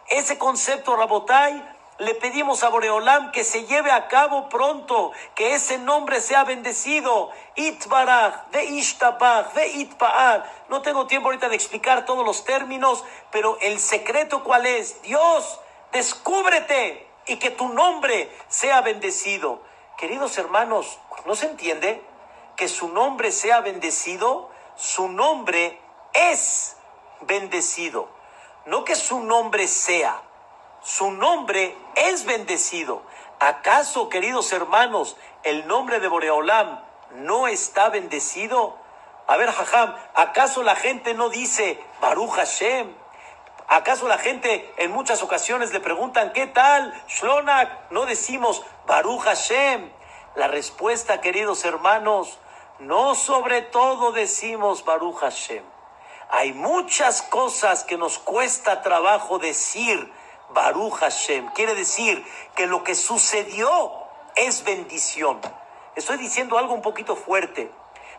Ese 0.10 0.40
concepto, 0.40 0.96
Rabotai, 0.96 1.81
le 2.02 2.16
pedimos 2.16 2.64
a 2.64 2.70
Boreolam 2.70 3.32
que 3.32 3.44
se 3.44 3.66
lleve 3.66 3.92
a 3.92 4.08
cabo 4.08 4.50
pronto, 4.50 5.12
que 5.36 5.54
ese 5.54 5.78
nombre 5.78 6.20
sea 6.20 6.44
bendecido. 6.44 7.30
Itbaraj, 7.56 8.48
de 8.50 8.66
Ishtabach, 8.66 9.54
de 9.54 9.68
Itpaar. 9.68 10.52
No 10.68 10.82
tengo 10.82 11.06
tiempo 11.06 11.28
ahorita 11.28 11.48
de 11.48 11.56
explicar 11.56 12.06
todos 12.06 12.26
los 12.26 12.44
términos, 12.44 13.04
pero 13.30 13.60
el 13.62 13.80
secreto 13.80 14.44
cuál 14.44 14.66
es? 14.66 15.00
Dios, 15.04 15.60
descúbrete 15.92 17.08
y 17.28 17.38
que 17.38 17.52
tu 17.52 17.70
nombre 17.70 18.36
sea 18.48 18.82
bendecido. 18.82 19.62
Queridos 20.00 20.40
hermanos, 20.40 21.00
¿no 21.28 21.36
se 21.36 21.46
entiende? 21.46 22.04
Que 22.56 22.68
su 22.68 22.88
nombre 22.88 23.32
sea 23.32 23.62
bendecido, 23.62 24.50
su 24.76 25.08
nombre 25.08 25.80
es 26.14 26.78
bendecido. 27.22 28.10
No 28.66 28.86
que 28.86 28.96
su 28.96 29.20
nombre 29.20 29.68
sea 29.68 30.20
su 30.84 31.12
nombre 31.12 31.78
es 31.96 32.26
bendecido. 32.26 33.04
¿Acaso, 33.40 34.10
queridos 34.10 34.52
hermanos, 34.52 35.16
el 35.44 35.68
nombre 35.68 36.00
de 36.00 36.08
Boreolam 36.08 36.84
no 37.16 37.48
está 37.48 37.90
bendecido? 37.90 38.78
A 39.28 39.38
ver, 39.38 39.52
Jajam, 39.52 39.96
¿acaso 40.16 40.64
la 40.64 40.76
gente 40.76 41.14
no 41.14 41.30
dice 41.30 41.84
Baruch 42.02 42.32
Hashem? 42.32 42.94
¿Acaso 43.68 44.08
la 44.08 44.18
gente 44.18 44.74
en 44.78 44.92
muchas 44.92 45.24
ocasiones 45.24 45.72
le 45.72 45.80
preguntan, 45.80 46.34
¿qué 46.34 46.48
tal? 46.48 46.94
Shlonak, 47.08 47.92
no 47.92 48.06
decimos 48.06 48.64
Baruch 48.86 49.22
Hashem. 49.22 49.92
La 50.36 50.48
respuesta, 50.48 51.22
queridos 51.22 51.64
hermanos, 51.64 52.38
no 52.80 53.16
sobre 53.16 53.62
todo 53.62 54.12
decimos 54.12 54.84
Baruch 54.84 55.20
Hashem. 55.20 55.64
Hay 56.30 56.54
muchas 56.54 57.22
cosas 57.22 57.84
que 57.84 57.98
nos 57.98 58.18
cuesta 58.18 58.82
trabajo 58.82 59.40
decir 59.40 60.12
Baruch 60.54 60.94
Hashem. 61.00 61.50
Quiere 61.54 61.76
decir 61.76 62.26
que 62.56 62.68
lo 62.68 62.84
que 62.84 62.96
sucedió 62.96 63.92
es 64.36 64.64
bendición. 64.64 65.40
Estoy 65.96 66.18
diciendo 66.18 66.58
algo 66.58 66.74
un 66.74 66.82
poquito 66.82 67.16
fuerte, 67.16 67.72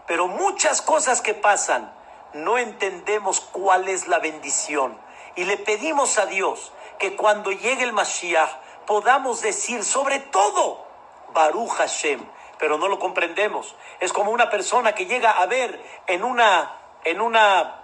pero 0.07 0.29
muchas 0.29 0.83
cosas 0.83 1.21
que 1.21 1.35
pasan 1.35 1.93
no 2.35 2.59
entendemos 2.59 3.41
cuál 3.41 3.89
es 3.89 4.09
la 4.09 4.19
bendición. 4.19 4.99
Y 5.37 5.45
le 5.45 5.57
pedimos 5.57 6.19
a 6.19 6.27
Dios 6.27 6.73
que 6.99 7.17
cuando 7.17 7.51
llegue 7.51 7.83
el 7.83 7.93
Mashiach 7.93 8.51
podamos 8.87 9.41
decir 9.41 9.85
sobre 9.85 10.19
todo 10.19 10.85
Baruch 11.33 11.71
Hashem, 11.71 12.21
pero 12.59 12.79
no 12.79 12.89
lo 12.89 12.99
comprendemos. 12.99 13.75
Es 14.01 14.13
como 14.13 14.31
una 14.31 14.51
persona 14.51 14.95
que 14.95 15.07
llega 15.07 15.31
a 15.31 15.47
ver 15.47 15.83
en 16.07 16.25
una 16.25 16.79
en 17.05 17.21
una 17.21 17.83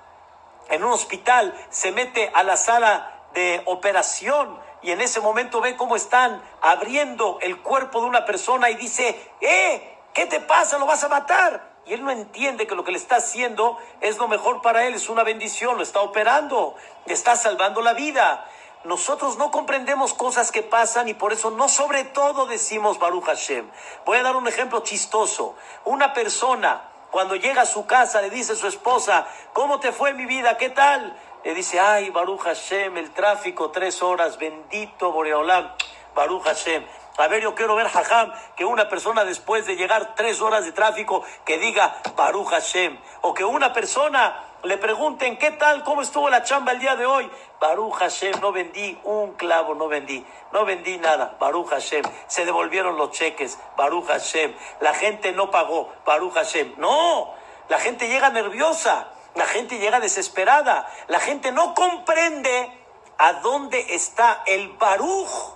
en 0.69 0.85
un 0.85 0.93
hospital, 0.93 1.55
se 1.71 1.93
mete 1.93 2.31
a 2.35 2.43
la 2.43 2.57
sala 2.57 3.18
de 3.35 3.62
operación 3.66 4.58
y 4.82 4.92
en 4.92 5.00
ese 5.00 5.20
momento 5.20 5.61
ve 5.61 5.76
cómo 5.76 5.97
están 5.97 6.42
abriendo 6.61 7.38
el 7.40 7.61
cuerpo 7.61 8.00
de 8.00 8.06
una 8.06 8.25
persona 8.25 8.70
y 8.70 8.75
dice, 8.76 9.32
¡eh! 9.40 9.94
¿Qué 10.14 10.26
te 10.26 10.40
pasa? 10.40 10.78
¿Lo 10.78 10.87
vas 10.87 11.04
a 11.04 11.08
matar? 11.08 11.76
Y 11.87 11.94
él 11.94 12.04
no 12.04 12.11
entiende 12.11 12.66
que 12.66 12.75
lo 12.75 12.85
que 12.85 12.92
le 12.92 12.99
está 12.99 13.16
haciendo 13.16 13.78
es 14.00 14.18
lo 14.18 14.28
mejor 14.28 14.62
para 14.62 14.85
él, 14.87 14.94
es 14.94 15.08
una 15.08 15.23
bendición, 15.23 15.76
lo 15.76 15.82
está 15.82 16.00
operando, 16.00 16.75
le 17.06 17.14
está 17.14 17.37
salvando 17.37 17.80
la 17.80 17.92
vida. 17.92 18.44
Nosotros 18.85 19.38
no 19.38 19.50
comprendemos 19.50 20.14
cosas 20.14 20.52
que 20.52 20.62
pasan 20.62 21.08
y 21.08 21.14
por 21.14 21.32
eso 21.32 21.50
no 21.50 21.68
sobre 21.68 22.04
todo 22.04 22.47
decimos 22.47 22.99
Baruch 22.99 23.25
Hashem. 23.25 23.68
Voy 24.04 24.18
a 24.18 24.23
dar 24.23 24.37
un 24.37 24.47
ejemplo 24.47 24.80
chistoso. 24.80 25.56
Una 25.85 26.12
persona 26.12 26.88
cuando 27.11 27.35
llega 27.35 27.62
a 27.62 27.66
su 27.66 27.87
casa 27.87 28.20
le 28.20 28.30
dice 28.30 28.52
a 28.52 28.56
su 28.56 28.66
esposa, 28.66 29.26
¿cómo 29.52 29.80
te 29.80 29.92
fue 29.92 30.12
mi 30.14 30.26
vida? 30.26 30.58
¿Qué 30.58 30.70
tal? 30.70 31.16
Le 31.45 31.54
dice, 31.54 31.80
ay, 31.80 32.11
Baruch 32.11 32.42
Hashem, 32.42 32.97
el 32.97 33.11
tráfico, 33.12 33.71
tres 33.71 34.02
horas, 34.02 34.38
bendito 34.38 35.12
Boreolam, 35.12 35.73
Baruch 36.14 36.45
Hashem. 36.45 36.85
A 37.16 37.26
ver, 37.26 37.42
yo 37.42 37.54
quiero 37.54 37.75
ver, 37.75 37.88
Jajam, 37.88 38.33
que 38.57 38.64
una 38.64 38.88
persona 38.88 39.25
después 39.25 39.66
de 39.66 39.76
llegar 39.76 40.14
tres 40.14 40.40
horas 40.40 40.64
de 40.64 40.73
tráfico, 40.73 41.25
que 41.45 41.59
diga 41.59 41.97
Baruch 42.16 42.49
Hashem. 42.49 42.99
O 43.23 43.35
que 43.35 43.45
una 43.45 43.73
persona 43.73 44.45
le 44.62 44.78
pregunten, 44.78 45.37
¿qué 45.37 45.52
tal? 45.52 45.83
¿Cómo 45.85 46.02
estuvo 46.02 46.28
la 46.28 46.42
chamba 46.42 46.73
el 46.73 46.80
día 46.80 46.97
de 46.97 47.07
hoy? 47.07 47.30
Baruch 47.61 47.95
Hashem, 47.95 48.40
no 48.40 48.52
vendí 48.52 48.99
un 49.04 49.33
clavo, 49.33 49.75
no 49.75 49.88
vendí, 49.88 50.25
no 50.52 50.64
vendí 50.64 50.99
nada. 50.99 51.37
Baruch 51.40 51.71
Hashem, 51.71 52.04
se 52.26 52.45
devolvieron 52.45 52.97
los 52.97 53.11
cheques. 53.11 53.59
Baruch 53.76 54.07
Hashem, 54.07 54.54
la 54.80 54.95
gente 54.95 55.33
no 55.33 55.50
pagó. 55.50 55.92
Baruch 56.04 56.35
Hashem, 56.35 56.75
no, 56.76 57.35
la 57.68 57.78
gente 57.78 58.09
llega 58.09 58.30
nerviosa. 58.30 59.09
La 59.35 59.47
gente 59.47 59.78
llega 59.78 60.00
desesperada. 60.00 60.88
La 61.08 61.20
gente 61.20 61.52
no 61.52 61.75
comprende 61.75 62.73
a 63.18 63.35
dónde 63.35 63.94
está 63.94 64.42
el 64.47 64.68
baruj 64.70 65.54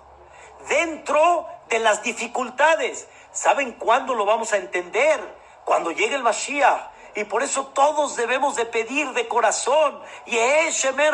dentro 0.68 1.46
de 1.68 1.78
las 1.78 2.02
dificultades. 2.02 3.08
¿Saben 3.32 3.72
cuándo 3.72 4.14
lo 4.14 4.24
vamos 4.24 4.52
a 4.52 4.58
entender? 4.58 5.20
Cuando 5.64 5.90
llegue 5.90 6.14
el 6.14 6.22
Mashiach. 6.22 6.90
Y 7.14 7.24
por 7.24 7.42
eso 7.42 7.66
todos 7.68 8.16
debemos 8.16 8.56
de 8.56 8.66
pedir 8.66 9.12
de 9.12 9.28
corazón. 9.28 10.00
Shemer 10.26 11.12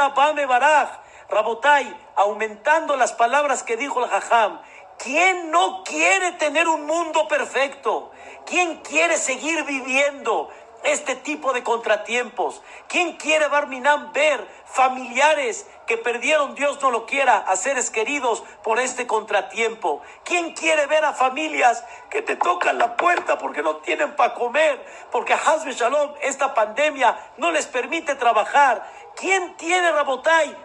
Baraj. 0.48 0.90
Rabotai, 1.28 1.94
aumentando 2.16 2.96
las 2.96 3.12
palabras 3.12 3.62
que 3.62 3.76
dijo 3.76 4.02
el 4.02 4.10
Jajam. 4.10 4.62
¿Quién 4.98 5.50
no 5.50 5.84
quiere 5.84 6.32
tener 6.32 6.66
un 6.66 6.86
mundo 6.86 7.28
perfecto? 7.28 8.10
¿Quién 8.46 8.76
quiere 8.76 9.16
seguir 9.16 9.64
viviendo 9.64 10.48
este 10.84 11.16
tipo 11.16 11.52
de 11.52 11.62
contratiempos? 11.62 12.62
¿Quién 12.88 13.16
quiere, 13.16 13.48
Barminán, 13.48 14.12
ver 14.12 14.46
familiares 14.66 15.66
que 15.86 15.96
perdieron, 15.96 16.54
Dios 16.54 16.80
no 16.82 16.90
lo 16.90 17.06
quiera, 17.06 17.38
a 17.38 17.56
seres 17.56 17.90
queridos 17.90 18.42
por 18.62 18.78
este 18.78 19.06
contratiempo? 19.06 20.02
¿Quién 20.24 20.54
quiere 20.54 20.86
ver 20.86 21.04
a 21.04 21.12
familias 21.12 21.84
que 22.10 22.22
te 22.22 22.36
tocan 22.36 22.78
la 22.78 22.96
puerta 22.96 23.38
porque 23.38 23.62
no 23.62 23.76
tienen 23.76 24.16
para 24.16 24.34
comer? 24.34 24.84
Porque 25.10 25.34
a 25.34 25.36
Hasbe 25.36 25.72
Shalom 25.72 26.14
esta 26.22 26.54
pandemia 26.54 27.18
no 27.36 27.50
les 27.50 27.66
permite 27.66 28.14
trabajar. 28.14 28.88
¿Quién 29.16 29.56
tiene 29.56 29.92
Rabotai? 29.92 30.56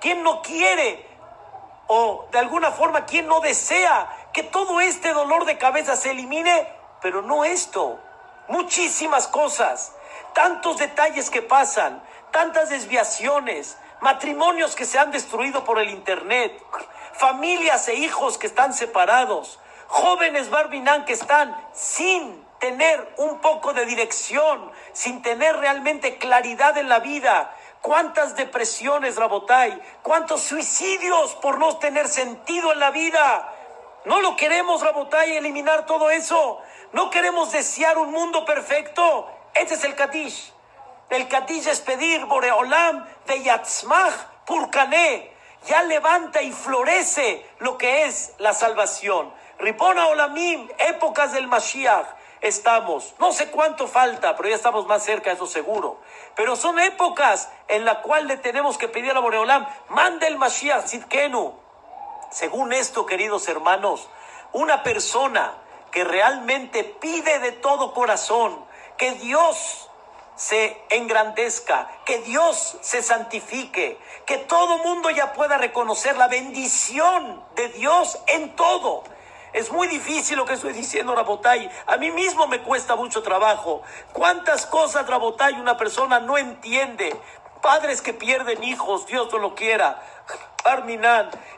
¿Quién 0.00 0.22
no 0.22 0.42
quiere? 0.42 1.06
O 1.88 2.28
de 2.30 2.38
alguna 2.38 2.70
forma, 2.70 3.06
¿quién 3.06 3.26
no 3.26 3.40
desea 3.40 4.28
que 4.32 4.42
todo 4.42 4.80
este 4.80 5.12
dolor 5.12 5.44
de 5.46 5.58
cabeza 5.58 5.96
se 5.96 6.10
elimine? 6.10 6.68
Pero 7.00 7.22
no 7.22 7.44
esto, 7.44 7.98
muchísimas 8.48 9.28
cosas, 9.28 9.92
tantos 10.34 10.78
detalles 10.78 11.30
que 11.30 11.42
pasan, 11.42 12.02
tantas 12.30 12.70
desviaciones, 12.70 13.76
matrimonios 14.00 14.74
que 14.74 14.84
se 14.84 14.98
han 14.98 15.10
destruido 15.10 15.64
por 15.64 15.78
el 15.78 15.90
Internet, 15.90 16.52
familias 17.14 17.88
e 17.88 17.94
hijos 17.94 18.38
que 18.38 18.46
están 18.46 18.72
separados, 18.72 19.58
jóvenes 19.86 20.50
Barbinan 20.50 21.04
que 21.04 21.14
están 21.14 21.56
sin 21.72 22.46
tener 22.58 23.14
un 23.18 23.40
poco 23.40 23.72
de 23.72 23.86
dirección, 23.86 24.70
sin 24.92 25.22
tener 25.22 25.56
realmente 25.56 26.18
claridad 26.18 26.76
en 26.76 26.88
la 26.88 26.98
vida, 26.98 27.54
cuántas 27.80 28.36
depresiones, 28.36 29.16
Rabotay, 29.16 29.80
cuántos 30.02 30.42
suicidios 30.42 31.34
por 31.36 31.58
no 31.58 31.78
tener 31.78 32.08
sentido 32.08 32.72
en 32.72 32.80
la 32.80 32.90
vida. 32.90 33.54
No 34.04 34.20
lo 34.20 34.36
queremos, 34.36 34.82
Rabotay, 34.82 35.36
eliminar 35.36 35.86
todo 35.86 36.10
eso. 36.10 36.60
No 36.92 37.10
queremos 37.10 37.52
desear 37.52 37.98
un 37.98 38.12
mundo 38.12 38.44
perfecto. 38.44 39.28
Este 39.54 39.74
es 39.74 39.84
el 39.84 39.94
Kadish. 39.94 40.52
El 41.10 41.28
Kadish 41.28 41.66
es 41.68 41.80
pedir 41.80 42.24
Boreolam 42.24 43.06
de 43.26 43.42
Yatzmach 43.42 44.14
Purkané. 44.46 45.32
Ya 45.66 45.82
levanta 45.82 46.40
y 46.42 46.52
florece 46.52 47.46
lo 47.58 47.76
que 47.76 48.06
es 48.06 48.34
la 48.38 48.54
salvación. 48.54 49.32
Ripona 49.58 50.06
Olamim, 50.06 50.68
épocas 50.78 51.32
del 51.32 51.48
Mashiach 51.48 52.06
estamos. 52.40 53.14
No 53.18 53.32
sé 53.32 53.50
cuánto 53.50 53.88
falta, 53.88 54.36
pero 54.36 54.48
ya 54.48 54.54
estamos 54.54 54.86
más 54.86 55.04
cerca, 55.04 55.32
eso 55.32 55.46
seguro. 55.46 56.00
Pero 56.36 56.56
son 56.56 56.78
épocas 56.78 57.50
en 57.66 57.84
las 57.84 57.98
cuales 57.98 58.28
le 58.28 58.36
tenemos 58.36 58.78
que 58.78 58.88
pedir 58.88 59.10
a 59.16 59.20
Boreolam, 59.20 59.66
mande 59.88 60.28
el 60.28 60.38
Mashiach 60.38 60.86
Sidkenu. 60.86 61.52
Según 62.30 62.72
esto, 62.72 63.04
queridos 63.04 63.48
hermanos, 63.48 64.08
una 64.52 64.82
persona 64.82 65.54
que 65.90 66.04
realmente 66.04 66.84
pide 66.84 67.38
de 67.40 67.52
todo 67.52 67.94
corazón 67.94 68.64
que 68.96 69.12
Dios 69.12 69.88
se 70.36 70.80
engrandezca, 70.90 71.90
que 72.04 72.18
Dios 72.20 72.78
se 72.80 73.02
santifique, 73.02 73.98
que 74.26 74.38
todo 74.38 74.78
mundo 74.78 75.10
ya 75.10 75.32
pueda 75.32 75.58
reconocer 75.58 76.16
la 76.16 76.28
bendición 76.28 77.44
de 77.56 77.68
Dios 77.70 78.18
en 78.28 78.54
todo 78.54 79.02
es 79.52 79.72
muy 79.72 79.88
difícil 79.88 80.36
lo 80.36 80.44
que 80.44 80.54
estoy 80.54 80.72
diciendo, 80.72 81.14
Rabotay. 81.14 81.70
A 81.86 81.96
mí 81.96 82.10
mismo 82.10 82.46
me 82.46 82.60
cuesta 82.60 82.96
mucho 82.96 83.22
trabajo. 83.22 83.82
¿Cuántas 84.12 84.66
cosas, 84.66 85.06
Rabotay, 85.06 85.54
una 85.54 85.76
persona 85.76 86.20
no 86.20 86.36
entiende? 86.36 87.16
Padres 87.62 88.02
que 88.02 88.12
pierden 88.12 88.62
hijos, 88.62 89.06
Dios 89.06 89.32
no 89.32 89.38
lo 89.38 89.54
quiera. 89.54 90.02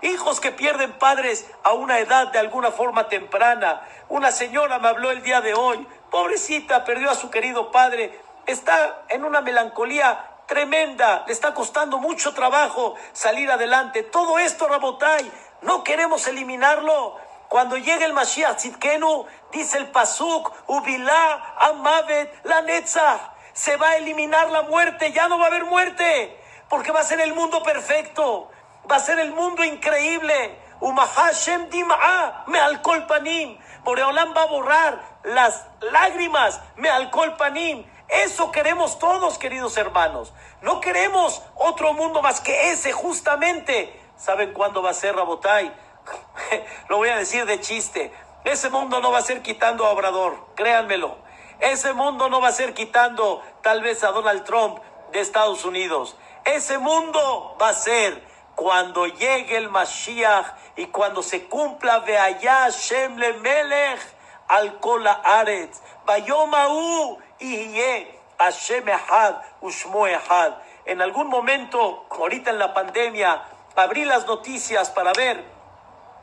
Hijos 0.02 0.40
que 0.40 0.52
pierden 0.52 0.92
padres 0.92 1.46
a 1.62 1.72
una 1.72 1.98
edad 1.98 2.28
de 2.28 2.38
alguna 2.38 2.70
forma 2.70 3.08
temprana. 3.08 3.82
Una 4.08 4.32
señora 4.32 4.78
me 4.78 4.88
habló 4.88 5.10
el 5.10 5.22
día 5.22 5.40
de 5.40 5.54
hoy, 5.54 5.86
pobrecita, 6.10 6.84
perdió 6.84 7.10
a 7.10 7.14
su 7.14 7.30
querido 7.30 7.70
padre, 7.70 8.18
está 8.46 9.02
en 9.08 9.24
una 9.24 9.40
melancolía 9.40 10.26
tremenda, 10.46 11.24
le 11.26 11.32
está 11.32 11.54
costando 11.54 11.98
mucho 11.98 12.34
trabajo 12.34 12.94
salir 13.12 13.50
adelante. 13.50 14.02
Todo 14.02 14.38
esto, 14.38 14.68
Rabotay, 14.68 15.30
no 15.62 15.84
queremos 15.84 16.26
eliminarlo. 16.26 17.16
Cuando 17.48 17.76
llegue 17.76 18.04
el 18.04 18.12
Mashiach 18.12 18.56
Tzidkenu, 18.56 19.26
dice 19.52 19.78
el 19.78 19.90
Pasuk, 19.90 20.52
Ubilá, 20.68 21.54
Amavet, 21.58 22.32
la 22.44 22.62
Netzach, 22.62 23.20
se 23.52 23.76
va 23.76 23.90
a 23.90 23.96
eliminar 23.96 24.50
la 24.50 24.62
muerte, 24.62 25.12
ya 25.12 25.28
no 25.28 25.38
va 25.38 25.44
a 25.44 25.48
haber 25.48 25.64
muerte, 25.64 26.36
porque 26.68 26.92
va 26.92 27.00
a 27.00 27.04
ser 27.04 27.20
el 27.20 27.34
mundo 27.34 27.62
perfecto, 27.62 28.50
va 28.88 28.96
a 28.96 29.00
ser 29.00 29.18
el 29.18 29.32
mundo 29.32 29.64
increíble. 29.64 30.58
Umahashem 30.80 31.68
Dim'a, 31.68 32.44
me 32.46 32.58
alcohol 32.58 33.06
panim. 33.06 33.58
Boreolam 33.84 34.34
va 34.36 34.42
a 34.42 34.46
borrar 34.46 35.00
las 35.24 35.66
lágrimas, 35.80 36.60
me 36.76 36.88
alcohol 36.88 37.36
panim. 37.36 37.84
Eso 38.08 38.50
queremos 38.50 38.98
todos, 38.98 39.38
queridos 39.38 39.76
hermanos. 39.76 40.32
No 40.62 40.80
queremos 40.80 41.42
otro 41.54 41.92
mundo 41.94 42.22
más 42.22 42.40
que 42.40 42.70
ese, 42.70 42.92
justamente. 42.92 43.98
¿Saben 44.16 44.52
cuándo 44.52 44.82
va 44.82 44.90
a 44.90 44.94
ser 44.94 45.14
Rabotai? 45.14 45.72
lo 46.88 46.98
voy 46.98 47.08
a 47.08 47.16
decir 47.16 47.46
de 47.46 47.60
chiste, 47.60 48.12
ese 48.44 48.70
mundo 48.70 49.00
no 49.00 49.12
va 49.12 49.18
a 49.18 49.22
ser 49.22 49.42
quitando 49.42 49.86
a 49.86 49.90
Obrador, 49.90 50.46
créanmelo. 50.54 51.16
Ese 51.60 51.92
mundo 51.92 52.28
no 52.28 52.40
va 52.40 52.48
a 52.48 52.52
ser 52.52 52.72
quitando 52.72 53.42
tal 53.62 53.82
vez 53.82 54.02
a 54.02 54.12
Donald 54.12 54.44
Trump 54.44 54.78
de 55.12 55.20
Estados 55.20 55.64
Unidos. 55.64 56.16
Ese 56.44 56.78
mundo 56.78 57.56
va 57.60 57.68
a 57.68 57.74
ser 57.74 58.29
cuando 58.60 59.06
llegue 59.06 59.56
el 59.56 59.70
Mashiach 59.70 60.44
y 60.76 60.84
cuando 60.88 61.22
se 61.22 61.46
cumpla 61.46 62.00
Veaya 62.00 62.68
Shem 62.68 63.16
le 63.16 63.32
Melech 63.32 63.98
al 64.48 64.78
Kola 64.80 65.22
Aretz, 65.24 65.80
Bayomau 66.04 67.18
y 67.38 67.82
Hashem 68.36 68.86
Ehad 68.86 69.36
Ushmo. 69.62 70.04
En 70.84 71.00
algún 71.00 71.28
momento, 71.28 72.04
ahorita 72.10 72.50
en 72.50 72.58
la 72.58 72.74
pandemia, 72.74 73.42
abrí 73.76 74.04
las 74.04 74.26
noticias 74.26 74.90
para 74.90 75.14
ver 75.14 75.42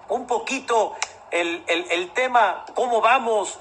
un 0.07 0.27
poquito 0.27 0.95
el, 1.31 2.11
tema, 2.13 2.65
cómo 2.75 3.01
vamos, 3.01 3.57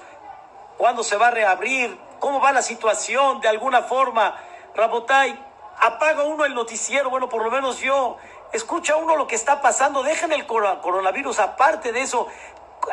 cuándo 0.77 1.03
se 1.03 1.17
va 1.17 1.29
a 1.29 1.31
reabrir, 1.31 1.99
cómo 2.19 2.39
va 2.39 2.51
la 2.51 2.61
situación 2.61 3.41
de 3.41 3.47
alguna 3.47 3.81
forma. 3.81 4.35
Rabotay, 4.75 5.47
apaga 5.79 6.25
uno 6.25 6.45
el 6.45 6.53
noticiero, 6.53 7.09
bueno, 7.09 7.27
por 7.27 7.43
lo 7.43 7.49
menos 7.49 7.79
yo, 7.79 8.17
escucha 8.53 8.95
uno 8.95 9.15
lo 9.15 9.27
que 9.27 9.35
está 9.35 9.61
pasando, 9.61 10.03
dejen 10.03 10.31
el 10.31 10.45
coronavirus, 10.45 11.39
aparte 11.39 11.91
de 11.91 12.01
eso, 12.01 12.27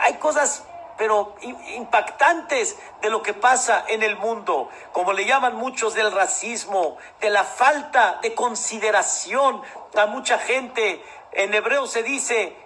hay 0.01 0.14
cosas 0.14 0.64
pero 0.97 1.35
impactantes 1.75 2.79
de 3.03 3.11
lo 3.11 3.23
que 3.23 3.35
pasa 3.35 3.85
en 3.88 4.03
el 4.03 4.17
mundo, 4.17 4.69
como 4.93 5.12
le 5.12 5.25
llaman 5.25 5.57
muchos 5.57 5.95
del 5.95 6.12
racismo, 6.12 6.99
de 7.21 7.31
la 7.31 7.45
falta 7.45 8.21
de 8.23 8.35
consideración 8.35 9.62
a 9.97 10.07
mucha 10.07 10.38
gente. 10.38 11.05
En 11.33 11.53
hebreo 11.53 11.87
se 11.87 12.03
dice 12.03 12.57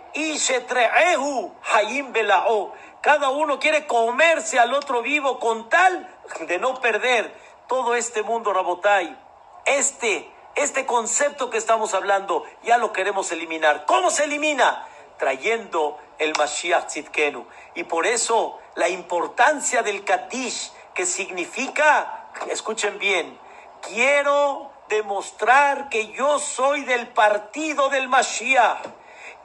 cada 3.01 3.31
uno 3.31 3.59
quiere 3.59 3.87
comerse 3.87 4.59
al 4.59 4.75
otro 4.75 5.03
vivo 5.03 5.39
con 5.39 5.69
tal 5.69 6.09
de 6.41 6.59
no 6.59 6.75
perder 6.81 7.35
todo 7.67 7.95
este 7.95 8.23
mundo, 8.23 8.53
Rabotai. 8.53 9.17
Este, 9.65 10.31
este 10.55 10.87
concepto 10.87 11.51
que 11.51 11.59
estamos 11.59 11.95
hablando, 11.95 12.45
ya 12.63 12.79
lo 12.79 12.93
queremos 12.93 13.31
eliminar. 13.33 13.87
¿Cómo 13.87 14.11
se 14.11 14.25
elimina? 14.25 14.87
Trayendo 15.19 15.99
el 16.19 16.33
Mashiach 16.37 16.87
Tzidkenu. 16.87 17.47
Y 17.75 17.85
por 17.85 18.07
eso 18.07 18.59
la 18.75 18.89
importancia 18.89 19.83
del 19.83 20.05
Kadish, 20.05 20.73
que 20.95 21.07
significa, 21.07 22.31
escuchen 22.51 22.99
bien, 22.99 23.39
quiero 23.83 24.71
demostrar 24.89 25.89
que 25.89 26.09
yo 26.13 26.39
soy 26.39 26.85
del 26.85 27.09
partido 27.09 27.89
del 27.89 28.09
Mashiach 28.09 28.99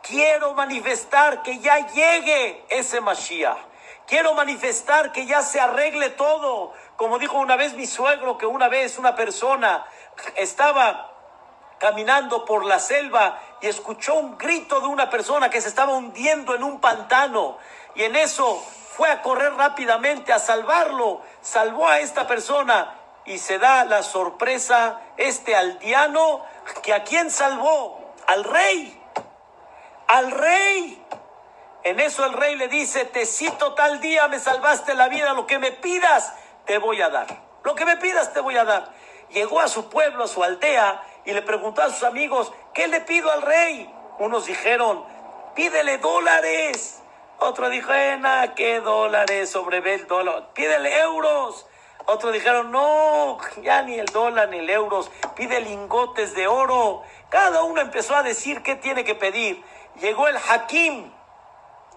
Quiero 0.03 0.53
manifestar 0.53 1.43
que 1.43 1.59
ya 1.59 1.87
llegue 1.87 2.65
ese 2.67 2.99
Mashiach. 2.99 3.57
Quiero 4.05 4.33
manifestar 4.33 5.13
que 5.13 5.25
ya 5.25 5.41
se 5.41 5.61
arregle 5.61 6.09
todo. 6.09 6.73
Como 6.97 7.19
dijo 7.19 7.37
una 7.37 7.55
vez 7.55 7.73
mi 7.73 7.87
suegro, 7.87 8.37
que 8.37 8.45
una 8.45 8.67
vez 8.67 8.97
una 8.97 9.15
persona 9.15 9.85
estaba 10.35 11.11
caminando 11.79 12.45
por 12.45 12.65
la 12.65 12.79
selva 12.79 13.39
y 13.61 13.67
escuchó 13.67 14.15
un 14.15 14.37
grito 14.37 14.79
de 14.79 14.87
una 14.87 15.09
persona 15.09 15.49
que 15.49 15.61
se 15.61 15.69
estaba 15.69 15.93
hundiendo 15.93 16.55
en 16.55 16.63
un 16.63 16.79
pantano. 16.79 17.57
Y 17.95 18.03
en 18.03 18.15
eso 18.15 18.63
fue 18.95 19.09
a 19.09 19.21
correr 19.21 19.53
rápidamente 19.55 20.33
a 20.33 20.39
salvarlo. 20.39 21.21
Salvó 21.41 21.87
a 21.87 21.99
esta 21.99 22.27
persona 22.27 22.95
y 23.25 23.37
se 23.37 23.59
da 23.59 23.85
la 23.85 24.03
sorpresa 24.03 25.01
este 25.17 25.55
aldeano 25.55 26.45
que 26.81 26.93
a 26.93 27.03
quién 27.03 27.29
salvó? 27.29 28.13
Al 28.27 28.43
rey 28.43 29.03
al 30.13 30.31
rey. 30.31 31.05
En 31.83 31.99
eso 31.99 32.25
el 32.25 32.33
rey 32.33 32.55
le 32.55 32.67
dice, 32.67 33.05
te 33.05 33.25
cito 33.25 33.73
tal 33.73 33.99
día, 33.99 34.27
me 34.27 34.39
salvaste 34.39 34.93
la 34.93 35.09
vida, 35.09 35.33
lo 35.33 35.47
que 35.47 35.59
me 35.59 35.71
pidas, 35.71 36.33
te 36.65 36.77
voy 36.77 37.01
a 37.01 37.09
dar. 37.09 37.27
Lo 37.63 37.75
que 37.75 37.85
me 37.85 37.97
pidas, 37.97 38.31
te 38.31 38.39
voy 38.39 38.55
a 38.55 38.63
dar. 38.63 38.89
Llegó 39.33 39.59
a 39.59 39.67
su 39.67 39.89
pueblo, 39.89 40.25
a 40.25 40.27
su 40.27 40.43
aldea, 40.43 41.03
y 41.25 41.33
le 41.33 41.41
preguntó 41.41 41.81
a 41.81 41.89
sus 41.89 42.03
amigos, 42.03 42.51
¿qué 42.73 42.87
le 42.87 43.01
pido 43.01 43.31
al 43.31 43.41
rey? 43.41 43.91
Unos 44.19 44.45
dijeron, 44.45 45.03
pídele 45.55 45.97
dólares. 45.97 47.01
Otro 47.39 47.69
dijo, 47.69 47.91
eh, 47.93 48.17
nada, 48.17 48.53
¿qué 48.55 48.79
dólares? 48.79 49.49
Sobre 49.49 49.77
el 49.93 50.07
dólar. 50.07 50.49
Pídele 50.53 50.99
euros. 50.99 51.65
Otros 52.05 52.33
dijeron, 52.33 52.71
no, 52.71 53.37
ya 53.61 53.81
ni 53.81 53.97
el 53.97 54.05
dólar 54.07 54.49
ni 54.49 54.59
el 54.59 54.69
euros. 54.69 55.09
Pide 55.35 55.61
lingotes 55.61 56.35
de 56.35 56.47
oro. 56.47 57.01
Cada 57.29 57.63
uno 57.63 57.81
empezó 57.81 58.15
a 58.15 58.23
decir 58.23 58.61
qué 58.61 58.75
tiene 58.75 59.03
que 59.03 59.15
pedir. 59.15 59.63
Llegó 60.01 60.27
el 60.27 60.37
Hakim, 60.37 61.11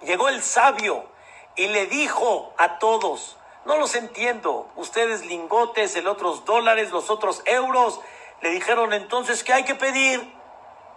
llegó 0.03 0.29
el 0.29 0.43
sabio 0.43 1.07
y 1.57 1.69
le 1.69 1.87
dijo 1.87 2.55
a 2.59 2.79
todos, 2.79 3.37
no 3.67 3.77
los 3.77 3.95
entiendo, 3.95 4.71
ustedes 4.77 5.27
lingotes, 5.27 5.97
el 5.97 6.07
otros 6.07 6.45
dólares, 6.45 6.91
los 6.91 7.11
otros 7.11 7.43
euros. 7.47 8.01
Le 8.41 8.51
dijeron 8.51 8.93
entonces, 8.93 9.43
¿qué 9.43 9.53
hay 9.53 9.65
que 9.65 9.75
pedir? 9.75 10.33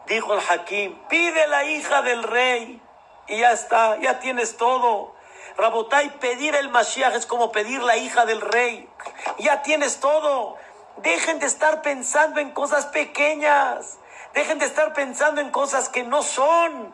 Dijo 0.06 0.34
el 0.34 0.40
Hakim, 0.40 0.98
pide 1.08 1.48
la 1.48 1.66
hija 1.66 2.02
del 2.02 2.24
rey 2.24 2.82
y 3.28 3.40
ya 3.40 3.52
está, 3.52 3.98
ya 4.00 4.20
tienes 4.20 4.58
todo. 4.58 5.14
Rabotai, 5.58 6.20
pedir 6.20 6.56
el 6.56 6.70
Mashiach 6.70 7.16
es 7.16 7.26
como 7.26 7.52
pedir 7.52 7.82
la 7.82 7.98
hija 7.98 8.26
del 8.26 8.40
rey. 8.40 8.88
Ya 9.40 9.62
tienes 9.62 10.00
todo. 10.00 10.56
Dejen 10.98 11.40
de 11.40 11.48
estar 11.48 11.82
pensando 11.82 12.40
en 12.40 12.52
cosas 12.52 12.86
pequeñas. 12.88 13.98
Dejen 14.34 14.60
de 14.60 14.66
estar 14.66 14.94
pensando 14.94 15.42
en 15.42 15.50
cosas 15.50 15.90
que 15.90 16.04
no 16.04 16.24
son. 16.24 16.94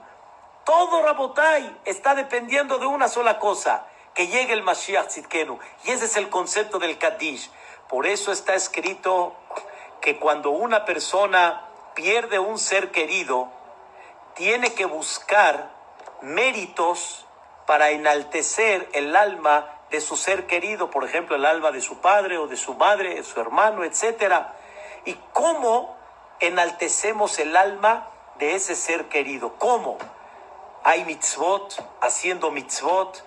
Todo 0.63 1.03
Rabotai 1.03 1.77
está 1.85 2.15
dependiendo 2.15 2.79
de 2.79 2.87
una 2.87 3.07
sola 3.07 3.37
cosa, 3.37 3.85
que 4.15 4.27
llegue 4.27 4.53
el 4.53 4.63
Mashiach 4.63 5.07
Tzidkenu. 5.07 5.59
Y 5.83 5.91
ese 5.91 6.05
es 6.05 6.17
el 6.17 6.29
concepto 6.29 6.79
del 6.79 6.97
Kaddish. 6.97 7.51
Por 7.87 8.07
eso 8.07 8.31
está 8.31 8.55
escrito 8.55 9.35
que 10.01 10.17
cuando 10.17 10.49
una 10.49 10.85
persona 10.85 11.67
pierde 11.93 12.39
un 12.39 12.57
ser 12.57 12.91
querido, 12.91 13.51
tiene 14.33 14.73
que 14.73 14.85
buscar 14.85 15.69
méritos 16.21 17.25
para 17.67 17.91
enaltecer 17.91 18.89
el 18.93 19.15
alma 19.15 19.69
de 19.89 20.01
su 20.01 20.17
ser 20.17 20.47
querido, 20.47 20.89
por 20.89 21.03
ejemplo, 21.03 21.35
el 21.35 21.45
alma 21.45 21.71
de 21.71 21.81
su 21.81 21.99
padre 21.99 22.37
o 22.37 22.47
de 22.47 22.57
su 22.57 22.73
madre, 22.75 23.15
de 23.15 23.23
su 23.23 23.39
hermano, 23.39 23.83
etc. 23.83 24.47
¿Y 25.05 25.13
cómo 25.33 25.95
enaltecemos 26.39 27.37
el 27.39 27.55
alma 27.55 28.09
de 28.39 28.55
ese 28.55 28.75
ser 28.75 29.05
querido? 29.09 29.55
¿Cómo? 29.57 29.97
Hay 30.83 31.05
mitzvot, 31.05 31.83
haciendo 32.01 32.51
mitzvot, 32.51 33.23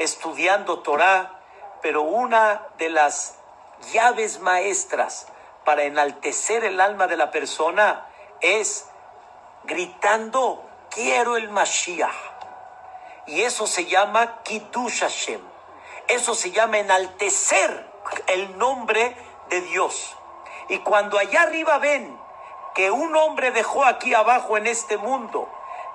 estudiando 0.00 0.80
Torah, 0.80 1.40
pero 1.82 2.02
una 2.02 2.66
de 2.78 2.88
las 2.88 3.36
llaves 3.92 4.40
maestras 4.40 5.26
para 5.64 5.82
enaltecer 5.82 6.64
el 6.64 6.80
alma 6.80 7.06
de 7.06 7.18
la 7.18 7.30
persona 7.30 8.06
es 8.40 8.86
gritando, 9.64 10.64
quiero 10.90 11.36
el 11.36 11.50
Mashiach. 11.50 12.14
Y 13.26 13.42
eso 13.42 13.66
se 13.66 13.84
llama 13.84 14.42
Kiddush 14.42 15.00
Hashem. 15.00 15.40
Eso 16.08 16.34
se 16.34 16.50
llama 16.50 16.78
enaltecer 16.78 17.86
el 18.26 18.56
nombre 18.56 19.14
de 19.50 19.60
Dios. 19.60 20.16
Y 20.70 20.78
cuando 20.78 21.18
allá 21.18 21.42
arriba 21.42 21.76
ven 21.78 22.18
que 22.74 22.90
un 22.90 23.14
hombre 23.16 23.50
dejó 23.50 23.84
aquí 23.84 24.14
abajo 24.14 24.56
en 24.56 24.66
este 24.66 24.96
mundo, 24.96 25.46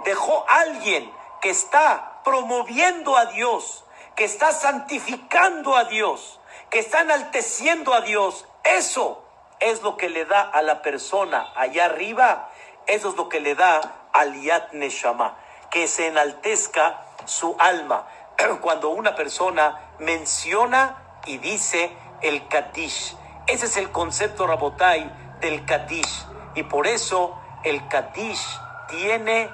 dejó 0.03 0.45
alguien 0.47 1.11
que 1.41 1.49
está 1.49 2.21
promoviendo 2.23 3.17
a 3.17 3.25
Dios, 3.27 3.84
que 4.15 4.23
está 4.23 4.51
santificando 4.51 5.75
a 5.75 5.85
Dios, 5.85 6.39
que 6.69 6.79
está 6.79 7.01
enalteciendo 7.01 7.93
a 7.93 8.01
Dios, 8.01 8.47
eso 8.63 9.23
es 9.59 9.81
lo 9.81 9.97
que 9.97 10.09
le 10.09 10.25
da 10.25 10.41
a 10.41 10.61
la 10.61 10.81
persona 10.81 11.51
allá 11.55 11.85
arriba, 11.85 12.49
eso 12.87 13.09
es 13.09 13.15
lo 13.15 13.29
que 13.29 13.39
le 13.39 13.55
da 13.55 14.07
al 14.13 14.41
Yat 14.41 14.73
Neshama, 14.73 15.37
que 15.69 15.87
se 15.87 16.07
enaltezca 16.07 17.05
su 17.25 17.55
alma. 17.59 18.07
Cuando 18.61 18.89
una 18.89 19.15
persona 19.15 19.91
menciona 19.99 20.97
y 21.25 21.37
dice 21.37 21.91
el 22.21 22.47
Kadish, 22.47 23.15
ese 23.47 23.65
es 23.65 23.77
el 23.77 23.91
concepto 23.91 24.47
Rabotai 24.47 25.37
del 25.39 25.65
Kadish, 25.65 26.25
y 26.55 26.63
por 26.63 26.87
eso 26.87 27.39
el 27.63 27.87
Kadish 27.87 28.59
tiene 28.87 29.49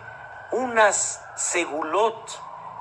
unas 0.52 1.22
segulot 1.36 2.30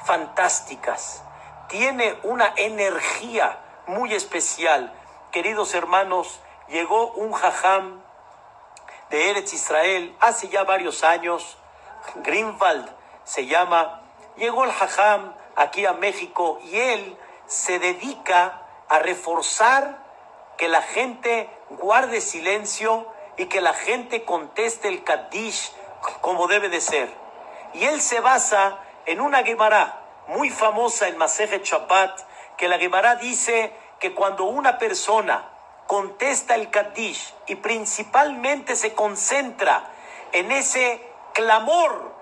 fantásticas, 0.05 1.23
tiene 1.71 2.19
una 2.25 2.53
energía 2.57 3.59
muy 3.87 4.13
especial. 4.13 4.93
Queridos 5.31 5.75
hermanos, 5.75 6.41
llegó 6.69 7.13
un 7.13 7.33
jajam 7.33 8.03
de 9.09 9.31
Eretz 9.31 9.53
Israel 9.55 10.15
hace 10.21 10.49
ya 10.49 10.65
varios 10.65 11.03
años, 11.05 11.57
Greenwald 12.17 12.89
se 13.25 13.47
llama, 13.47 14.03
llegó 14.37 14.65
el 14.65 14.73
jajam 14.73 15.35
aquí 15.57 15.87
a 15.87 15.93
México 15.93 16.61
y 16.65 16.77
él 16.77 17.17
se 17.47 17.79
dedica 17.79 18.63
a 18.89 18.99
reforzar 18.99 19.99
que 20.59 20.69
la 20.69 20.83
gente 20.83 21.49
guarde 21.71 22.21
silencio 22.21 23.07
y 23.37 23.47
que 23.47 23.61
la 23.61 23.75
gente 23.75 24.25
conteste 24.25 24.89
el 24.89 25.05
Kaddish 25.05 25.73
como 26.21 26.49
debe 26.49 26.69
de 26.69 26.81
ser. 26.81 27.13
Y 27.75 27.85
él 27.85 28.01
se 28.01 28.21
basa 28.21 28.79
en 29.07 29.21
una 29.21 29.45
Gemara 29.45 30.00
muy 30.31 30.49
famosa 30.51 31.09
en 31.09 31.19
Masejet 31.19 31.65
Shabbat, 31.65 32.21
que 32.57 32.69
la 32.69 32.79
Gemara 32.79 33.17
dice 33.17 33.73
que 33.99 34.15
cuando 34.15 34.45
una 34.45 34.79
persona 34.79 35.49
contesta 35.87 36.55
el 36.55 36.71
Kaddish 36.71 37.35
y 37.49 37.57
principalmente 37.57 38.77
se 38.77 38.95
concentra 38.95 39.91
en 40.33 40.53
ese 40.53 41.05
clamor, 41.35 42.15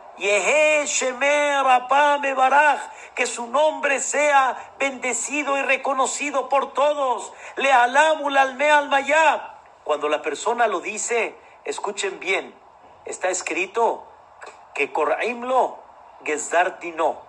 que 3.15 3.27
su 3.27 3.47
nombre 3.47 4.01
sea 4.01 4.73
bendecido 4.79 5.59
y 5.59 5.63
reconocido 5.63 6.49
por 6.49 6.73
todos. 6.73 7.33
Le 7.57 7.71
alamul 7.71 8.37
alme 8.37 8.71
al 8.71 8.91
Cuando 9.85 10.09
la 10.09 10.23
persona 10.23 10.67
lo 10.67 10.81
dice, 10.81 11.37
escuchen 11.65 12.19
bien, 12.19 12.55
está 13.05 13.29
escrito 13.29 14.07
que 14.75 14.93
Koraimlo 14.93 15.79
Gezdardino 16.25 17.28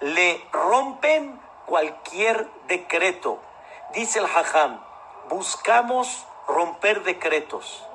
le 0.00 0.44
rompen 0.52 1.38
cualquier 1.66 2.48
decreto. 2.66 3.38
Dice 3.92 4.18
el 4.18 4.26
Hajam, 4.26 4.80
buscamos 5.28 6.26
romper 6.48 7.02
decretos, 7.02 7.86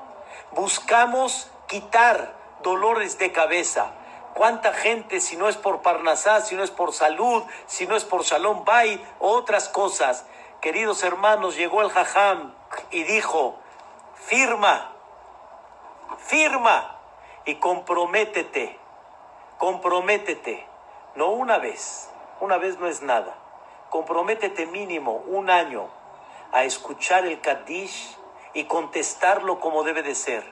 buscamos 0.51 1.51
quitar 1.67 2.33
dolores 2.61 3.17
de 3.17 3.31
cabeza. 3.31 3.91
¿Cuánta 4.33 4.73
gente, 4.73 5.21
si 5.21 5.37
no 5.37 5.47
es 5.47 5.55
por 5.55 5.81
Parnasá, 5.81 6.41
si 6.41 6.55
no 6.55 6.63
es 6.63 6.71
por 6.71 6.93
salud, 6.93 7.43
si 7.67 7.87
no 7.87 7.95
es 7.95 8.03
por 8.03 8.23
Shalom 8.23 8.65
Bay 8.65 9.01
otras 9.19 9.69
cosas? 9.69 10.25
Queridos 10.61 11.03
hermanos, 11.03 11.55
llegó 11.55 11.81
el 11.81 11.89
Jajam 11.89 12.53
y 12.91 13.03
dijo, 13.03 13.57
firma, 14.15 14.91
firma 16.17 16.99
y 17.45 17.55
comprométete, 17.55 18.77
comprométete, 19.57 20.67
no 21.15 21.29
una 21.29 21.57
vez, 21.57 22.09
una 22.39 22.57
vez 22.57 22.77
no 22.79 22.87
es 22.87 23.01
nada, 23.01 23.35
comprométete 23.89 24.65
mínimo 24.65 25.23
un 25.27 25.49
año, 25.49 25.87
a 26.51 26.63
escuchar 26.63 27.25
el 27.25 27.41
Kaddish 27.41 28.17
y 28.53 28.65
contestarlo 28.65 29.59
como 29.59 29.83
debe 29.83 30.03
de 30.03 30.15
ser. 30.15 30.43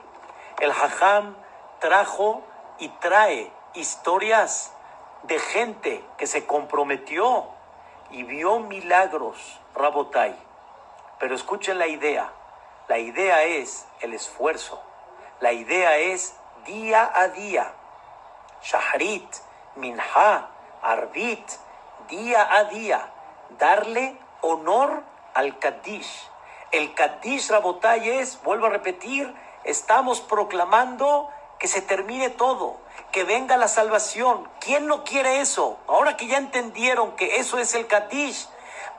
El 0.60 0.70
Hajam 0.70 1.36
trajo 1.80 2.42
y 2.78 2.88
trae 2.88 3.50
historias 3.74 4.72
de 5.24 5.38
gente 5.38 6.04
que 6.18 6.26
se 6.26 6.46
comprometió 6.46 7.46
y 8.10 8.22
vio 8.22 8.60
milagros, 8.60 9.60
Rabotai. 9.74 10.36
Pero 11.18 11.34
escuchen 11.34 11.78
la 11.78 11.86
idea. 11.86 12.30
La 12.88 12.98
idea 12.98 13.44
es 13.44 13.86
el 14.00 14.14
esfuerzo. 14.14 14.82
La 15.40 15.52
idea 15.52 15.96
es 15.96 16.36
día 16.66 17.10
a 17.14 17.28
día. 17.28 17.72
Shahrit, 18.62 19.28
Minha, 19.76 20.48
Arbit, 20.84 21.48
día 22.08 22.46
a 22.54 22.64
día. 22.64 23.10
Darle 23.58 24.18
honor 24.42 25.02
al 25.32 25.58
Kaddish. 25.58 26.28
El 26.72 26.94
Kaddish 26.94 27.50
Rabotay 27.50 28.10
es, 28.18 28.42
vuelvo 28.42 28.66
a 28.66 28.70
repetir, 28.70 29.34
estamos 29.64 30.20
proclamando 30.20 31.30
que 31.58 31.68
se 31.68 31.80
termine 31.80 32.28
todo, 32.28 32.76
que 33.12 33.24
venga 33.24 33.56
la 33.56 33.68
salvación. 33.68 34.48
¿Quién 34.60 34.86
no 34.86 35.04
quiere 35.04 35.40
eso? 35.40 35.78
Ahora 35.86 36.16
que 36.16 36.26
ya 36.26 36.36
entendieron 36.36 37.16
que 37.16 37.36
eso 37.36 37.58
es 37.58 37.74
el 37.74 37.86
Kaddish, 37.86 38.48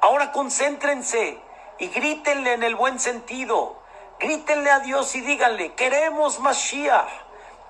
ahora 0.01 0.31
concéntrense 0.31 1.39
y 1.77 1.87
grítenle 1.89 2.53
en 2.53 2.63
el 2.63 2.75
buen 2.75 2.99
sentido. 2.99 3.77
Grítenle 4.19 4.71
a 4.71 4.79
Dios 4.79 5.13
y 5.15 5.21
díganle, 5.21 5.73
queremos 5.73 6.39
Mashiach, 6.39 7.09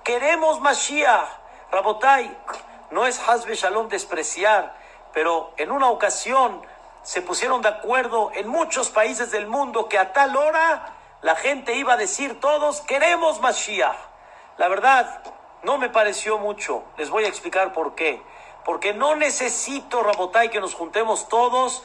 queremos 0.04 0.60
Mashiach. 0.60 1.28
Rabotay, 1.72 2.34
no 2.90 3.06
es 3.06 3.20
Hasbe 3.28 3.54
Shalom 3.54 3.88
despreciar, 3.88 4.76
pero 5.12 5.52
en 5.56 5.70
una 5.70 5.90
ocasión 5.90 6.62
se 7.02 7.22
pusieron 7.22 7.62
de 7.62 7.68
acuerdo 7.68 8.30
en 8.34 8.48
muchos 8.48 8.90
países 8.90 9.30
del 9.30 9.46
mundo 9.46 9.88
que 9.88 9.98
a 9.98 10.12
tal 10.12 10.36
hora 10.36 10.94
la 11.22 11.36
gente 11.36 11.74
iba 11.74 11.94
a 11.94 11.96
decir 11.96 12.40
todos, 12.40 12.80
queremos 12.82 13.40
Mashiach. 13.40 13.96
La 14.58 14.68
verdad, 14.68 15.22
No 15.62 15.78
me 15.78 15.88
pareció 15.88 16.38
mucho. 16.38 16.84
Les 16.96 17.10
voy 17.10 17.24
a 17.24 17.28
explicar 17.28 17.72
por 17.72 17.96
qué. 17.96 18.22
Porque 18.64 18.94
no 18.94 19.16
necesito, 19.16 20.00
Rabotay, 20.00 20.48
que 20.48 20.60
nos 20.60 20.74
juntemos 20.74 21.28
todos 21.28 21.82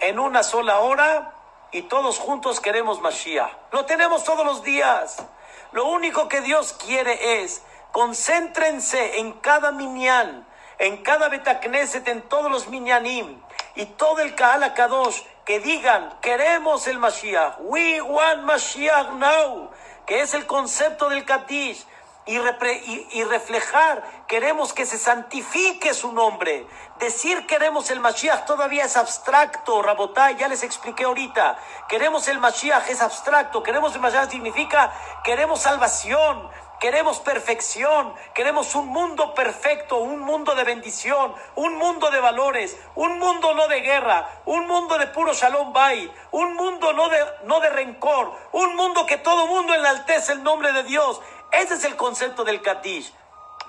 en 0.00 0.18
una 0.18 0.42
sola 0.42 0.80
hora 0.80 1.32
y 1.70 1.82
todos 1.82 2.18
juntos 2.18 2.60
queremos 2.60 3.00
Mashiach. 3.00 3.50
Lo 3.70 3.86
tenemos 3.86 4.24
todos 4.24 4.44
los 4.44 4.62
días. 4.62 5.24
Lo 5.72 5.86
único 5.86 6.28
que 6.28 6.42
Dios 6.42 6.74
quiere 6.74 7.42
es 7.42 7.62
concéntrense 7.92 9.20
en 9.20 9.32
cada 9.34 9.70
minyan, 9.70 10.46
en 10.78 11.02
cada 11.02 11.28
Betacneset, 11.28 12.08
en 12.08 12.22
todos 12.22 12.50
los 12.50 12.68
minyanim 12.68 13.40
y 13.74 13.86
todo 13.86 14.20
el 14.20 14.34
Kahala 14.34 14.74
Kadosh 14.74 15.22
que 15.44 15.60
digan 15.60 16.12
queremos 16.20 16.86
el 16.86 16.98
Mashiach. 16.98 17.56
We 17.60 18.00
want 18.00 18.42
Mashiach 18.42 19.12
now, 19.12 19.70
que 20.06 20.22
es 20.22 20.34
el 20.34 20.46
concepto 20.46 21.08
del 21.08 21.24
Kadish 21.24 21.86
y, 22.24 23.24
reflejar, 23.24 24.02
queremos 24.28 24.72
que 24.72 24.86
se 24.86 24.96
santifique 24.96 25.92
su 25.92 26.12
nombre. 26.12 26.66
Decir 27.00 27.46
queremos 27.46 27.90
el 27.90 27.98
Mashiach 27.98 28.44
todavía 28.46 28.84
es 28.84 28.96
abstracto, 28.96 29.82
Rabotai, 29.82 30.36
ya 30.36 30.46
les 30.46 30.62
expliqué 30.62 31.04
ahorita. 31.04 31.58
Queremos 31.88 32.28
el 32.28 32.38
Mashiach 32.38 32.88
es 32.88 33.02
abstracto, 33.02 33.62
queremos 33.62 33.94
el 33.96 34.00
Mashiach 34.00 34.30
significa 34.30 34.92
queremos 35.24 35.62
salvación, 35.62 36.48
queremos 36.82 37.20
perfección, 37.20 38.12
queremos 38.34 38.74
un 38.74 38.88
mundo 38.88 39.34
perfecto, 39.34 39.98
un 39.98 40.18
mundo 40.18 40.56
de 40.56 40.64
bendición, 40.64 41.32
un 41.54 41.76
mundo 41.76 42.10
de 42.10 42.18
valores, 42.18 42.76
un 42.96 43.20
mundo 43.20 43.54
no 43.54 43.68
de 43.68 43.82
guerra, 43.82 44.28
un 44.46 44.66
mundo 44.66 44.98
de 44.98 45.06
puro 45.06 45.32
shalom 45.32 45.72
bay, 45.72 46.12
un 46.32 46.56
mundo 46.56 46.92
no 46.92 47.08
de, 47.08 47.24
no 47.44 47.60
de 47.60 47.70
rencor, 47.70 48.32
un 48.50 48.74
mundo 48.74 49.06
que 49.06 49.16
todo 49.16 49.46
mundo 49.46 49.72
enaltece 49.72 50.32
el 50.32 50.42
nombre 50.42 50.72
de 50.72 50.82
Dios. 50.82 51.20
Ese 51.52 51.74
es 51.74 51.84
el 51.84 51.94
concepto 51.94 52.42
del 52.42 52.60
Kadish. 52.60 53.14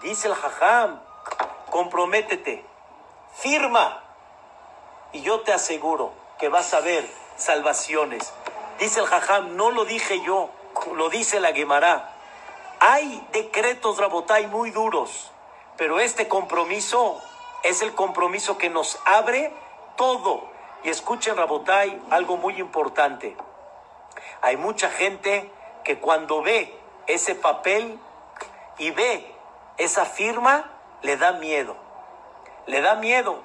Dice 0.02 0.28
el 0.28 0.34
Jajam, 0.34 1.00
comprométete, 1.70 2.66
firma, 3.36 4.02
y 5.12 5.22
yo 5.22 5.42
te 5.42 5.54
aseguro 5.54 6.14
que 6.40 6.50
vas 6.50 6.74
a 6.74 6.80
ver 6.80 7.08
salvaciones. 7.38 8.34
Dice 8.80 9.02
el 9.02 9.06
Jajam, 9.06 9.56
no 9.56 9.70
lo 9.70 9.86
dije 9.86 10.20
yo, 10.24 10.50
lo 10.96 11.10
dice 11.10 11.40
la 11.40 11.54
Gemara. 11.54 12.13
Hay 12.86 13.26
decretos, 13.32 13.98
Rabotai, 13.98 14.48
muy 14.48 14.70
duros, 14.70 15.32
pero 15.78 16.02
este 16.02 16.28
compromiso 16.28 17.18
es 17.64 17.82
el 17.82 17.96
compromiso 17.96 18.58
que 18.58 18.70
nos 18.70 19.00
abre 19.06 19.54
todo. 19.96 20.50
Y 20.84 20.90
escuchen, 20.90 21.38
Rabotai, 21.38 21.98
algo 22.10 22.36
muy 22.36 22.60
importante. 22.60 23.38
Hay 24.42 24.58
mucha 24.58 24.90
gente 24.90 25.50
que 25.86 26.00
cuando 26.00 26.42
ve 26.42 26.78
ese 27.08 27.36
papel 27.36 27.98
y 28.78 28.92
ve 28.92 29.34
esa 29.78 30.04
firma, 30.04 30.70
le 31.04 31.16
da 31.16 31.32
miedo. 31.32 31.78
Le 32.66 32.82
da 32.82 32.96
miedo. 32.96 33.44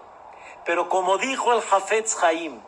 Pero 0.64 0.88
como 0.88 1.16
dijo 1.16 1.52
el 1.52 1.62
Jafetz 1.62 2.20
Haim, 2.24 2.60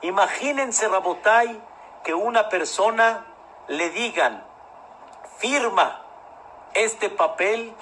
imagínense, 0.00 0.88
Rabotai, 0.88 1.60
que 2.02 2.14
una 2.14 2.48
persona 2.48 3.26
le 3.68 3.90
digan, 3.90 4.42
firma 5.36 6.00
este 6.74 7.10
papel 7.10 7.74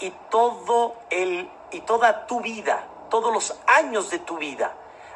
y 0.00 0.10
todo 0.30 0.94
el 1.10 1.50
y 1.72 1.80
toda 1.82 2.26
tu 2.26 2.40
vida, 2.40 2.84
todos 3.10 3.32
los 3.32 3.58
años 3.66 4.10
de 4.10 4.18
tu 4.18 4.38
vida, 4.38 4.74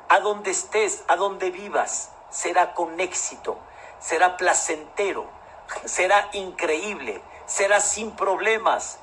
a 0.09 0.21
donde 0.21 0.51
estés, 0.51 1.05
a 1.09 1.17
donde 1.17 1.51
vivas, 1.51 2.13
será 2.31 2.75
con 2.75 3.01
éxito, 3.01 3.59
será 3.99 4.37
placentero, 4.37 5.27
será 5.85 6.29
increíble, 6.33 7.23
será 7.47 7.81
sin 7.81 8.13
problemas. 8.13 8.99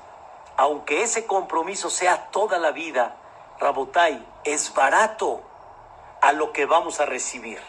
Aunque 0.56 1.02
ese 1.02 1.26
compromiso 1.26 1.90
sea 1.90 2.30
toda 2.30 2.58
la 2.58 2.72
vida, 2.72 3.16
Rabotai, 3.58 4.26
es 4.44 4.74
barato 4.74 5.40
a 6.20 6.32
lo 6.32 6.52
que 6.52 6.66
vamos 6.66 7.00
a 7.00 7.06
recibir. 7.06 7.60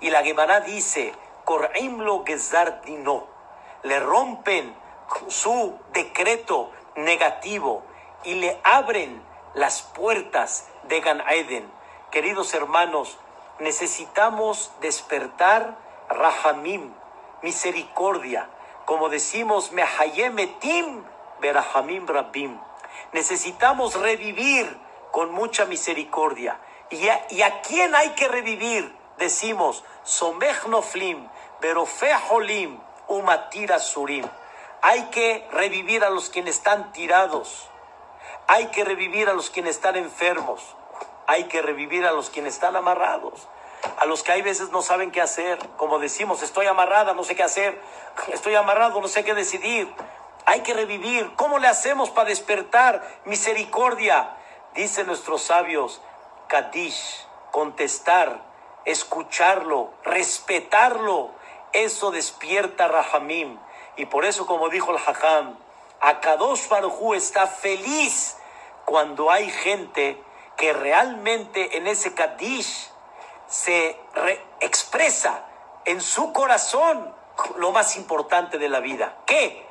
Y 0.00 0.10
la 0.10 0.22
Gemara 0.22 0.60
dice, 0.60 1.14
Kor'imlo 1.44 2.24
Dino, 2.84 3.26
le 3.82 4.00
rompen 4.00 4.76
su 5.28 5.78
decreto 5.92 6.70
negativo 6.96 7.82
y 8.24 8.34
le 8.34 8.60
abren 8.64 9.22
las 9.54 9.82
puertas 9.82 10.68
de 10.84 11.00
Gan 11.00 11.22
Eden. 11.28 11.70
Queridos 12.10 12.54
hermanos, 12.54 13.18
necesitamos 13.58 14.72
despertar 14.80 15.76
Rahamim, 16.08 16.92
misericordia. 17.42 18.48
Como 18.84 19.08
decimos, 19.08 19.72
Mehayemetim 19.72 21.04
Berahamim 21.40 22.06
Rabbim. 22.06 22.58
Necesitamos 23.12 23.94
revivir 24.00 24.78
con 25.10 25.32
mucha 25.32 25.64
misericordia. 25.64 26.58
¿Y 26.90 27.08
a, 27.08 27.26
¿Y 27.30 27.42
quién 27.66 27.94
hay 27.94 28.10
que 28.10 28.28
revivir? 28.28 28.94
Decimos, 29.18 29.84
Somech 30.04 30.66
Noflim, 30.66 31.28
Berofeholim, 31.60 32.78
Umatira 33.08 33.78
Surim. 33.78 34.24
Hay 34.88 35.02
que 35.10 35.44
revivir 35.50 36.04
a 36.04 36.10
los 36.10 36.30
quienes 36.30 36.56
están 36.56 36.92
tirados. 36.92 37.68
Hay 38.46 38.66
que 38.68 38.84
revivir 38.84 39.28
a 39.28 39.32
los 39.32 39.50
quienes 39.50 39.76
están 39.76 39.96
enfermos. 39.96 40.62
Hay 41.26 41.44
que 41.44 41.60
revivir 41.60 42.06
a 42.06 42.12
los 42.12 42.30
quienes 42.30 42.54
están 42.54 42.76
amarrados 42.76 43.48
a 43.98 44.06
los 44.06 44.22
que 44.22 44.32
hay 44.32 44.42
veces 44.42 44.70
no 44.70 44.82
saben 44.82 45.10
qué 45.10 45.20
hacer. 45.20 45.58
Como 45.76 45.98
decimos, 45.98 46.42
estoy 46.42 46.66
amarrada, 46.66 47.14
no 47.14 47.24
sé 47.24 47.34
qué 47.34 47.42
hacer. 47.42 47.80
Estoy 48.32 48.54
amarrado, 48.54 49.00
no 49.00 49.08
sé 49.08 49.24
qué 49.24 49.34
decidir. 49.34 49.92
Hay 50.44 50.60
que 50.60 50.74
revivir. 50.74 51.32
¿Cómo 51.36 51.58
le 51.58 51.68
hacemos 51.68 52.10
para 52.10 52.28
despertar 52.28 53.02
misericordia? 53.24 54.36
Dicen 54.74 55.06
nuestros 55.06 55.42
sabios, 55.42 56.00
Kadish, 56.48 57.26
contestar, 57.50 58.42
escucharlo, 58.84 59.92
respetarlo. 60.04 61.30
Eso 61.72 62.10
despierta 62.10 62.88
Rahamim. 62.88 63.58
Y 63.96 64.06
por 64.06 64.24
eso, 64.24 64.46
como 64.46 64.68
dijo 64.68 64.90
el 64.90 64.98
Hajam, 64.98 65.58
Akadosh 66.00 66.68
Baruj 66.68 67.14
está 67.14 67.46
feliz 67.46 68.36
cuando 68.84 69.30
hay 69.30 69.50
gente 69.50 70.22
que 70.56 70.72
realmente 70.72 71.76
en 71.76 71.86
ese 71.86 72.14
Kadish 72.14 72.90
se 73.46 73.98
expresa 74.60 75.44
en 75.84 76.00
su 76.00 76.32
corazón 76.32 77.14
lo 77.56 77.72
más 77.72 77.96
importante 77.96 78.58
de 78.58 78.68
la 78.68 78.80
vida. 78.80 79.16
¿Qué? 79.26 79.66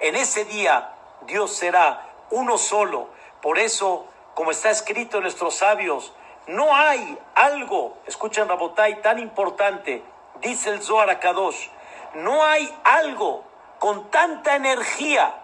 En 0.00 0.16
ese 0.16 0.44
día 0.44 0.94
Dios 1.22 1.56
será 1.56 2.14
uno 2.30 2.58
solo. 2.58 3.08
Por 3.40 3.58
eso, 3.58 4.06
como 4.34 4.50
está 4.50 4.70
escrito 4.70 5.18
en 5.18 5.22
nuestros 5.24 5.56
sabios, 5.56 6.12
no 6.46 6.74
hay 6.74 7.18
algo, 7.34 7.98
escuchen 8.06 8.48
Rabotai, 8.48 9.00
tan 9.00 9.18
importante, 9.18 10.02
dice 10.40 10.70
el 10.70 10.82
Zohar 10.82 11.18
Kadosh, 11.18 11.68
no 12.14 12.44
hay 12.44 12.72
algo 12.84 13.44
con 13.78 14.10
tanta 14.10 14.54
energía 14.54 15.34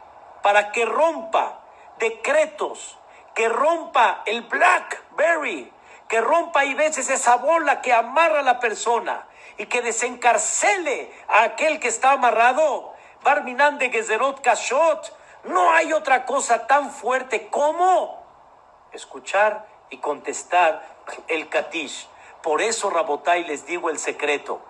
para 0.43 0.73
que 0.73 0.85
rompa 0.85 1.61
decretos, 1.99 2.99
que 3.35 3.49
rompa 3.49 4.23
el 4.27 4.43
blackberry, 4.43 5.73
que 6.09 6.21
rompa 6.21 6.65
y 6.65 6.75
veces 6.75 7.09
esa 7.09 7.37
bola 7.37 7.81
que 7.81 7.93
amarra 7.93 8.41
a 8.41 8.43
la 8.43 8.61
persona 8.61 9.27
y 9.57 9.67
que 9.67 9.83
desencarcele 9.83 11.13
a 11.29 11.45
aquel 11.45 11.81
que 11.81 11.89
está 11.89 12.13
amarrado. 12.13 12.95
Barminan 13.23 13.79
de 13.79 13.91
Gezerot 13.91 14.41
Kashot, 14.41 15.17
no 15.45 15.73
hay 15.73 15.93
otra 15.93 16.27
cosa 16.27 16.67
tan 16.67 16.91
fuerte 16.91 17.49
como 17.49 18.23
escuchar 18.93 19.70
y 19.91 19.99
contestar 19.99 20.83
el 21.29 21.49
Katish. 21.49 22.09
Por 22.43 22.63
eso, 22.63 22.91
Rabotai, 22.91 23.45
les 23.45 23.67
digo 23.67 23.91
el 23.91 23.99
secreto. 23.99 24.61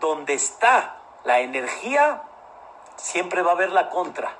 Donde 0.00 0.34
está 0.34 0.96
la 1.24 1.40
energía, 1.40 2.22
siempre 2.96 3.42
va 3.42 3.52
a 3.52 3.54
haber 3.54 3.70
la 3.70 3.90
contra. 3.90 4.36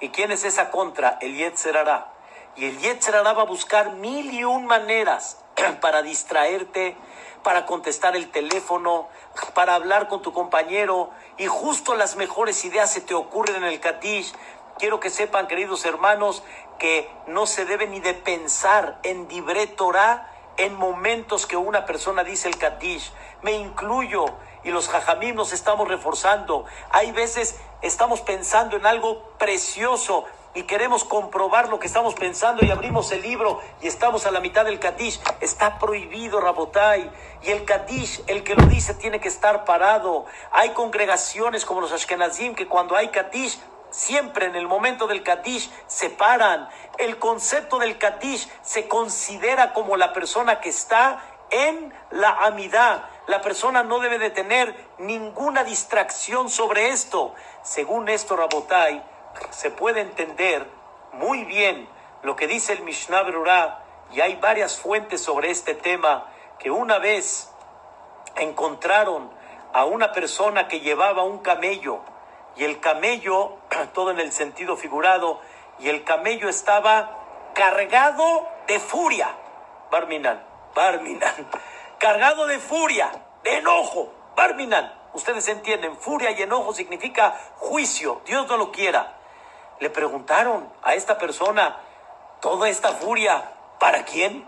¿Y 0.00 0.10
quién 0.10 0.30
es 0.30 0.44
esa 0.44 0.70
contra? 0.70 1.18
El 1.20 1.36
Yetzerará. 1.36 2.12
Y 2.56 2.66
el 2.66 2.78
Yetzerará 2.78 3.32
va 3.32 3.42
a 3.42 3.46
buscar 3.46 3.92
mil 3.92 4.32
y 4.32 4.44
un 4.44 4.66
maneras 4.66 5.38
para 5.80 6.02
distraerte, 6.02 6.96
para 7.42 7.66
contestar 7.66 8.16
el 8.16 8.30
teléfono, 8.30 9.08
para 9.54 9.74
hablar 9.74 10.08
con 10.08 10.22
tu 10.22 10.32
compañero. 10.32 11.10
Y 11.36 11.46
justo 11.46 11.94
las 11.94 12.16
mejores 12.16 12.64
ideas 12.64 12.92
se 12.92 13.00
te 13.00 13.14
ocurren 13.14 13.56
en 13.56 13.64
el 13.64 13.80
Katish. 13.80 14.32
Quiero 14.78 15.00
que 15.00 15.10
sepan, 15.10 15.48
queridos 15.48 15.84
hermanos, 15.84 16.44
que 16.78 17.10
no 17.26 17.46
se 17.46 17.64
debe 17.64 17.88
ni 17.88 17.98
de 17.98 18.14
pensar 18.14 19.00
en 19.02 19.26
Dibre 19.26 19.66
Torah 19.66 20.30
en 20.56 20.74
momentos 20.76 21.46
que 21.46 21.56
una 21.56 21.84
persona 21.84 22.22
dice 22.22 22.48
el 22.48 22.56
Katish. 22.58 23.12
Me 23.42 23.52
incluyo 23.52 24.26
y 24.62 24.70
los 24.70 24.88
jajamim 24.88 25.34
nos 25.34 25.52
estamos 25.52 25.88
reforzando. 25.88 26.64
Hay 26.90 27.10
veces 27.10 27.58
estamos 27.82 28.20
pensando 28.20 28.76
en 28.76 28.86
algo 28.86 29.22
precioso 29.38 30.26
y 30.54 30.62
queremos 30.62 31.02
comprobar 31.02 31.68
lo 31.68 31.80
que 31.80 31.88
estamos 31.88 32.14
pensando 32.14 32.64
y 32.64 32.70
abrimos 32.70 33.10
el 33.10 33.22
libro 33.22 33.60
y 33.80 33.88
estamos 33.88 34.26
a 34.26 34.30
la 34.30 34.38
mitad 34.38 34.64
del 34.64 34.78
Kadish. 34.78 35.20
Está 35.40 35.80
prohibido, 35.80 36.40
Rabotai. 36.40 37.10
Y 37.42 37.50
el 37.50 37.64
Kadish, 37.64 38.22
el 38.28 38.44
que 38.44 38.54
lo 38.54 38.64
dice, 38.66 38.94
tiene 38.94 39.18
que 39.18 39.28
estar 39.28 39.64
parado. 39.64 40.26
Hay 40.52 40.70
congregaciones 40.70 41.64
como 41.64 41.80
los 41.80 41.90
Ashkenazim 41.90 42.54
que 42.54 42.68
cuando 42.68 42.94
hay 42.94 43.08
Kadish 43.08 43.58
siempre 43.90 44.46
en 44.46 44.56
el 44.56 44.66
momento 44.66 45.06
del 45.06 45.22
Kadish 45.22 45.70
se 45.86 46.10
paran. 46.10 46.68
El 46.98 47.18
concepto 47.18 47.78
del 47.78 47.98
Kadish 47.98 48.48
se 48.62 48.88
considera 48.88 49.72
como 49.72 49.96
la 49.96 50.12
persona 50.12 50.60
que 50.60 50.68
está 50.68 51.22
en 51.50 51.94
la 52.10 52.30
amidad. 52.30 53.04
La 53.26 53.40
persona 53.40 53.82
no 53.82 53.98
debe 53.98 54.18
de 54.18 54.30
tener 54.30 54.74
ninguna 54.98 55.64
distracción 55.64 56.48
sobre 56.48 56.90
esto. 56.90 57.34
Según 57.62 58.08
esto, 58.08 58.36
Rabotai, 58.36 59.02
se 59.50 59.70
puede 59.70 60.00
entender 60.00 60.66
muy 61.12 61.44
bien 61.44 61.88
lo 62.22 62.36
que 62.36 62.46
dice 62.46 62.72
el 62.72 62.82
Mishnah 62.82 63.22
Berurah, 63.22 63.84
y 64.10 64.20
hay 64.20 64.36
varias 64.36 64.78
fuentes 64.78 65.22
sobre 65.22 65.50
este 65.50 65.74
tema, 65.74 66.26
que 66.58 66.70
una 66.70 66.98
vez 66.98 67.50
encontraron 68.36 69.30
a 69.72 69.84
una 69.84 70.12
persona 70.12 70.66
que 70.66 70.80
llevaba 70.80 71.22
un 71.22 71.38
camello, 71.38 72.00
y 72.56 72.64
el 72.64 72.80
camello, 72.80 73.58
todo 73.94 74.10
en 74.10 74.20
el 74.20 74.32
sentido 74.32 74.76
figurado, 74.76 75.40
y 75.78 75.88
el 75.88 76.04
camello 76.04 76.48
estaba 76.48 77.50
cargado 77.54 78.48
de 78.66 78.80
furia. 78.80 79.30
Barminan, 79.90 80.44
Barminan, 80.74 81.48
cargado 81.98 82.46
de 82.46 82.58
furia, 82.58 83.10
de 83.42 83.58
enojo. 83.58 84.12
Barminan, 84.36 84.92
ustedes 85.14 85.48
entienden, 85.48 85.96
furia 85.96 86.30
y 86.30 86.42
enojo 86.42 86.72
significa 86.72 87.36
juicio, 87.56 88.20
Dios 88.24 88.46
no 88.46 88.56
lo 88.56 88.70
quiera. 88.70 89.14
Le 89.80 89.90
preguntaron 89.90 90.68
a 90.82 90.94
esta 90.94 91.18
persona, 91.18 91.76
toda 92.40 92.68
esta 92.68 92.92
furia, 92.92 93.52
¿para 93.78 94.04
quién? 94.04 94.46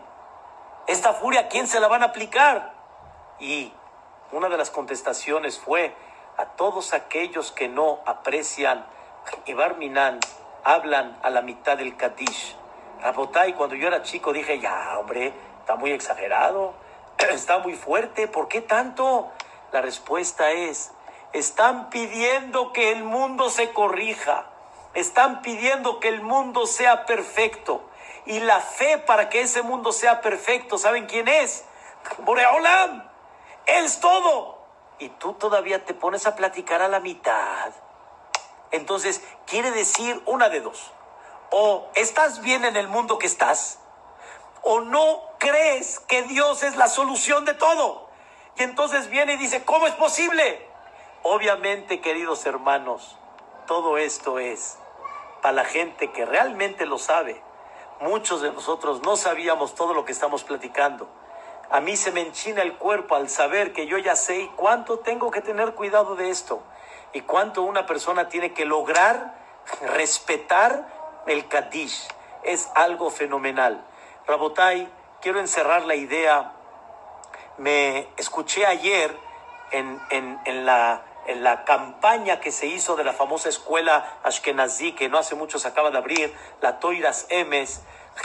Esta 0.87 1.13
furia, 1.15 1.41
¿a 1.41 1.49
quién 1.49 1.67
se 1.67 1.81
la 1.81 1.89
van 1.89 2.03
a 2.03 2.07
aplicar? 2.07 2.75
Y 3.39 3.73
una 4.33 4.49
de 4.49 4.57
las 4.57 4.71
contestaciones 4.71 5.59
fue 5.59 5.95
a 6.41 6.47
todos 6.57 6.95
aquellos 6.95 7.53
que 7.53 7.69
no 7.69 8.01
aprecian 8.07 8.87
y 9.45 9.53
Barminan 9.53 10.19
hablan 10.65 11.19
a 11.23 11.29
la 11.29 11.43
mitad 11.43 11.77
del 11.77 11.99
Kadish. 11.99 12.57
Rabotay, 13.03 13.53
cuando 13.53 13.77
yo 13.77 13.89
era 13.89 14.03
chico 14.03 14.33
dije, 14.33 14.59
ya, 14.59 14.99
hombre, 14.99 15.35
está 15.61 15.77
muy 15.77 15.93
exagerado, 15.93 16.73
está 17.31 17.59
muy 17.59 17.75
fuerte, 17.75 18.27
¿por 18.27 18.49
qué 18.49 18.63
tanto? 18.63 19.31
La 19.71 19.83
respuesta 19.83 20.51
es, 20.53 20.93
están 21.35 21.91
pidiendo 21.91 22.73
que 22.73 22.91
el 22.93 23.05
mundo 23.05 23.51
se 23.51 23.73
corrija. 23.73 24.47
Están 24.95 25.43
pidiendo 25.43 26.01
que 26.01 26.09
el 26.09 26.23
mundo 26.23 26.67
sea 26.67 27.05
perfecto. 27.05 27.83
Y 28.25 28.41
la 28.41 28.61
fe 28.61 28.97
para 28.97 29.29
que 29.29 29.43
ese 29.43 29.63
mundo 29.63 29.93
sea 29.93 30.23
perfecto, 30.23 30.79
¿saben 30.79 31.07
quién 31.07 31.29
es? 31.29 31.67
Boreolam. 32.19 33.09
Él 33.67 33.85
es 33.85 34.01
todo. 34.01 34.60
Y 35.01 35.09
tú 35.09 35.33
todavía 35.33 35.85
te 35.85 35.95
pones 35.95 36.27
a 36.27 36.37
platicar 36.37 36.83
a 36.83 36.89
la 36.89 37.01
mitad. 37.01 37.73
Entonces, 38.71 39.23
quiere 39.47 39.73
decir 39.73 40.23
una 40.27 40.49
de 40.49 40.61
dos. 40.61 40.93
O 41.51 41.89
estás 41.95 42.41
bien 42.43 42.65
en 42.65 42.77
el 42.77 42.87
mundo 42.87 43.19
que 43.19 43.27
estás, 43.27 43.81
o 44.63 44.81
no 44.81 45.23
crees 45.39 45.99
que 46.01 46.23
Dios 46.25 46.63
es 46.63 46.77
la 46.77 46.89
solución 46.89 47.45
de 47.45 47.55
todo. 47.55 48.09
Y 48.57 48.63
entonces 48.63 49.09
viene 49.09 49.35
y 49.35 49.37
dice, 49.37 49.65
¿cómo 49.65 49.87
es 49.87 49.95
posible? 49.95 50.69
Obviamente, 51.23 52.01
queridos 52.01 52.47
hermanos, 52.47 53.17
todo 53.67 53.99
esto 53.99 54.39
es 54.39 54.79
para 55.43 55.53
la 55.53 55.65
gente 55.65 56.13
que 56.13 56.27
realmente 56.27 56.87
lo 56.87 56.99
sabe. 56.99 57.43
Muchos 58.01 58.43
de 58.43 58.53
nosotros 58.53 59.03
no 59.03 59.17
sabíamos 59.17 59.75
todo 59.75 59.95
lo 59.95 60.05
que 60.05 60.13
estamos 60.13 60.45
platicando. 60.45 61.09
A 61.71 61.81
mí 61.81 61.97
se 61.97 62.11
me 62.11 62.21
enchina 62.21 62.63
el 62.63 62.77
cuerpo 62.77 63.15
al 63.15 63.29
saber 63.29 63.73
que 63.73 63.87
yo 63.87 63.97
ya 63.97 64.17
sé 64.17 64.51
cuánto 64.57 64.99
tengo 64.99 65.31
que 65.31 65.41
tener 65.41 65.75
cuidado 65.75 66.17
de 66.17 66.31
esto 66.31 66.65
y 67.13 67.21
cuánto 67.21 67.63
una 67.63 67.87
persona 67.87 68.29
tiene 68.29 68.53
que 68.53 68.65
lograr 68.65 69.35
respetar 69.95 71.23
el 71.29 71.47
Kadish. 71.47 72.09
Es 72.43 72.69
algo 72.75 73.11
fenomenal. 73.11 73.85
Rabotai, 74.27 74.89
quiero 75.21 75.39
encerrar 75.39 75.85
la 75.85 75.95
idea. 75.95 76.53
Me 77.59 78.09
escuché 78.17 78.67
ayer 78.67 79.17
en, 79.71 80.01
en, 80.11 80.67
la 80.67 81.05
en 81.27 81.45
la 81.45 81.65
campaña 81.65 82.41
que 82.41 82.51
se 82.51 82.67
hizo 82.67 82.97
de 82.97 83.05
la 83.05 83.13
famosa 83.13 83.49
escuela 83.49 84.19
Ashkenazi, 84.25 84.93
que 84.93 85.09
no 85.09 85.19
hace 85.19 85.37
mucho 85.37 85.61
se 85.61 85.69
acaba 85.69 85.93
de 85.93 85.99
abrir, 85.99 86.35
la 86.61 86.81
Toiras 86.81 87.27
Emes, 87.29 87.83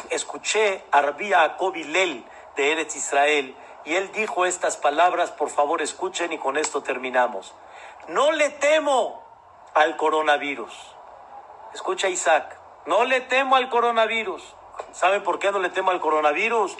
escuché 0.10 0.84
a 0.92 1.02
Rabbi 1.04 1.84
Lel 1.84 2.26
de 2.56 2.72
Eretz 2.72 2.96
Israel, 2.96 3.56
y 3.86 3.96
él 3.96 4.12
dijo 4.12 4.46
estas 4.46 4.78
palabras, 4.78 5.32
por 5.32 5.50
favor 5.50 5.82
escuchen 5.82 6.34
y 6.34 6.38
con 6.38 6.58
esto 6.58 6.82
terminamos. 6.82 7.54
No 8.08 8.32
le 8.32 8.50
temo 8.50 9.24
al 9.74 9.96
coronavirus. 9.98 10.74
Escucha 11.74 12.10
Isaac, 12.10 12.58
no 12.86 13.04
le 13.06 13.22
temo 13.22 13.56
al 13.56 13.70
coronavirus. 13.70 14.44
¿Saben 14.92 15.24
por 15.24 15.40
qué 15.40 15.52
no 15.52 15.60
le 15.60 15.70
temo 15.70 15.92
al 15.92 16.00
coronavirus? 16.00 16.76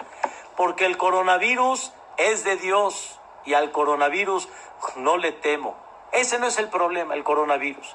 Porque 0.56 0.86
el 0.86 0.96
coronavirus 0.96 1.92
es 2.16 2.44
de 2.44 2.56
Dios 2.56 3.20
y 3.44 3.54
al 3.54 3.70
coronavirus 3.72 4.48
no 4.96 5.16
le 5.16 5.32
temo. 5.32 5.76
Ese 6.12 6.38
no 6.38 6.46
es 6.46 6.58
el 6.58 6.68
problema, 6.68 7.14
el 7.14 7.24
coronavirus. 7.24 7.94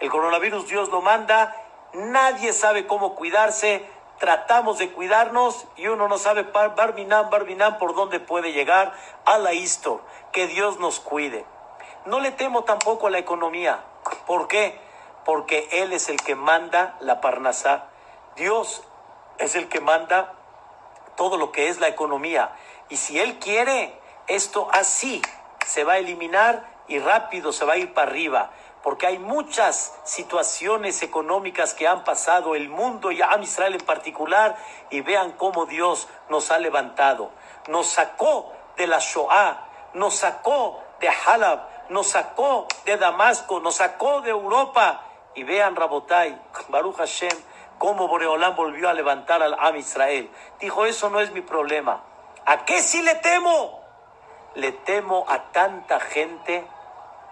El 0.00 0.10
coronavirus 0.10 0.68
Dios 0.68 0.88
lo 0.90 1.02
manda, 1.02 1.56
nadie 1.92 2.52
sabe 2.52 2.86
cómo 2.86 3.14
cuidarse, 3.14 3.88
tratamos 4.18 4.78
de 4.78 4.90
cuidarnos 4.92 5.66
y 5.76 5.88
uno 5.88 6.08
no 6.08 6.18
sabe 6.18 6.42
Barbinan, 6.42 7.30
Barbinan 7.30 7.78
por 7.78 7.94
dónde 7.94 8.20
puede 8.20 8.52
llegar 8.52 8.92
a 9.24 9.38
la 9.38 9.52
Istor. 9.52 10.00
Que 10.32 10.46
Dios 10.46 10.78
nos 10.78 11.00
cuide. 11.00 11.44
No 12.04 12.20
le 12.20 12.30
temo 12.30 12.64
tampoco 12.64 13.06
a 13.06 13.10
la 13.10 13.18
economía. 13.18 13.84
¿Por 14.26 14.48
qué? 14.48 14.78
Porque 15.24 15.68
Él 15.72 15.92
es 15.92 16.08
el 16.08 16.16
que 16.16 16.34
manda 16.34 16.96
la 17.00 17.20
Parnasá. 17.20 17.86
Dios 18.36 18.82
es 19.38 19.56
el 19.56 19.68
que 19.68 19.80
manda 19.80 20.34
todo 21.16 21.36
lo 21.36 21.52
que 21.52 21.68
es 21.68 21.80
la 21.80 21.88
economía. 21.88 22.50
Y 22.88 22.96
si 22.96 23.18
Él 23.18 23.38
quiere, 23.38 23.98
esto 24.28 24.68
así 24.72 25.22
se 25.66 25.84
va 25.84 25.94
a 25.94 25.98
eliminar 25.98 26.76
y 26.88 26.98
rápido 26.98 27.52
se 27.52 27.64
va 27.64 27.74
a 27.74 27.78
ir 27.78 27.92
para 27.92 28.10
arriba, 28.10 28.50
porque 28.86 29.08
hay 29.08 29.18
muchas 29.18 29.92
situaciones 30.04 31.02
económicas 31.02 31.74
que 31.74 31.88
han 31.88 32.04
pasado 32.04 32.54
el 32.54 32.68
mundo 32.68 33.10
y 33.10 33.20
a 33.20 33.36
Israel 33.42 33.74
en 33.74 33.84
particular, 33.84 34.56
y 34.90 35.00
vean 35.00 35.32
cómo 35.32 35.66
Dios 35.66 36.06
nos 36.28 36.52
ha 36.52 36.58
levantado. 36.60 37.32
Nos 37.66 37.88
sacó 37.88 38.52
de 38.76 38.86
la 38.86 39.00
Shoah, 39.00 39.66
nos 39.94 40.14
sacó 40.14 40.80
de 41.00 41.08
Halab, 41.08 41.66
nos 41.88 42.06
sacó 42.06 42.68
de 42.84 42.96
Damasco, 42.96 43.58
nos 43.58 43.74
sacó 43.74 44.20
de 44.20 44.30
Europa. 44.30 45.02
Y 45.34 45.42
vean 45.42 45.74
Rabotai, 45.74 46.40
Baruch 46.68 46.98
Hashem, 46.98 47.36
cómo 47.78 48.06
Boreolán 48.06 48.54
volvió 48.54 48.88
a 48.88 48.94
levantar 48.94 49.42
al 49.42 49.56
Am 49.58 49.74
Israel. 49.74 50.30
Dijo, 50.60 50.86
eso 50.86 51.10
no 51.10 51.18
es 51.18 51.32
mi 51.32 51.40
problema. 51.40 52.04
¿A 52.44 52.64
qué 52.64 52.80
sí 52.80 53.02
le 53.02 53.16
temo? 53.16 53.80
Le 54.54 54.70
temo 54.70 55.24
a 55.26 55.50
tanta 55.50 55.98
gente 55.98 56.64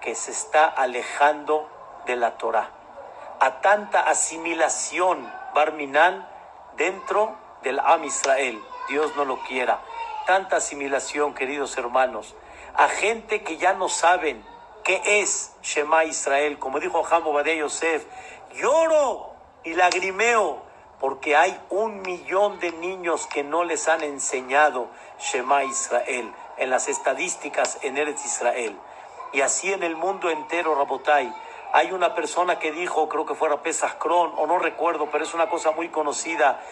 que 0.05 0.15
se 0.15 0.33
está 0.33 0.67
alejando 0.67 1.67
de 2.05 2.17
la 2.17 2.37
Torah, 2.37 2.69
a 3.41 3.63
tanta 3.63 4.01
asimilación, 4.01 5.33
Barminan, 5.55 6.29
dentro 6.77 7.35
del 7.63 7.81
Am 7.81 8.05
Israel, 8.05 8.63
Dios 8.89 9.17
no 9.17 9.25
lo 9.25 9.43
quiera, 9.45 9.81
tanta 10.27 10.57
asimilación, 10.57 11.33
queridos 11.33 11.79
hermanos, 11.79 12.37
a 12.75 12.89
gente 12.89 13.43
que 13.43 13.57
ya 13.57 13.73
no 13.73 13.89
saben 13.89 14.45
qué 14.85 15.01
es 15.23 15.57
Shema 15.63 16.05
Israel, 16.05 16.59
como 16.59 16.81
dijo 16.81 17.03
Hamo 17.11 17.41
Yosef, 17.41 18.05
lloro 18.53 19.33
y 19.65 19.73
lagrimeo 19.73 20.63
porque 21.01 21.35
hay 21.35 21.59
un 21.71 22.03
millón 22.03 22.61
de 22.61 22.73
niños 22.73 23.27
que 23.27 23.43
no 23.43 23.65
les 23.65 23.89
han 23.89 24.03
enseñado 24.03 24.89
Shema 25.19 25.65
Israel 25.65 26.31
en 26.59 26.69
las 26.69 26.89
estadísticas 26.89 27.79
en 27.83 27.97
Eretz 27.97 28.25
Israel 28.27 28.79
y 29.35 29.41
así 29.41 29.73
en 29.73 29.83
el 29.83 29.97
mundo 29.97 30.31
entero, 30.31 30.75
Rabotai. 30.77 31.35
Hay 31.73 31.91
una 31.91 32.15
persona 32.15 32.61
que 32.61 32.71
dijo, 32.71 33.09
creo 33.09 33.27
que 33.27 33.35
fuera 33.35 33.63
Pesach 33.63 33.99
Kron, 33.99 34.33
o 34.37 34.47
no 34.47 34.61
recuerdo, 34.61 35.09
pero 35.11 35.25
es 35.25 35.35
una 35.35 35.49
cosa 35.49 35.73
muy 35.73 35.89
conocida, 35.89 36.63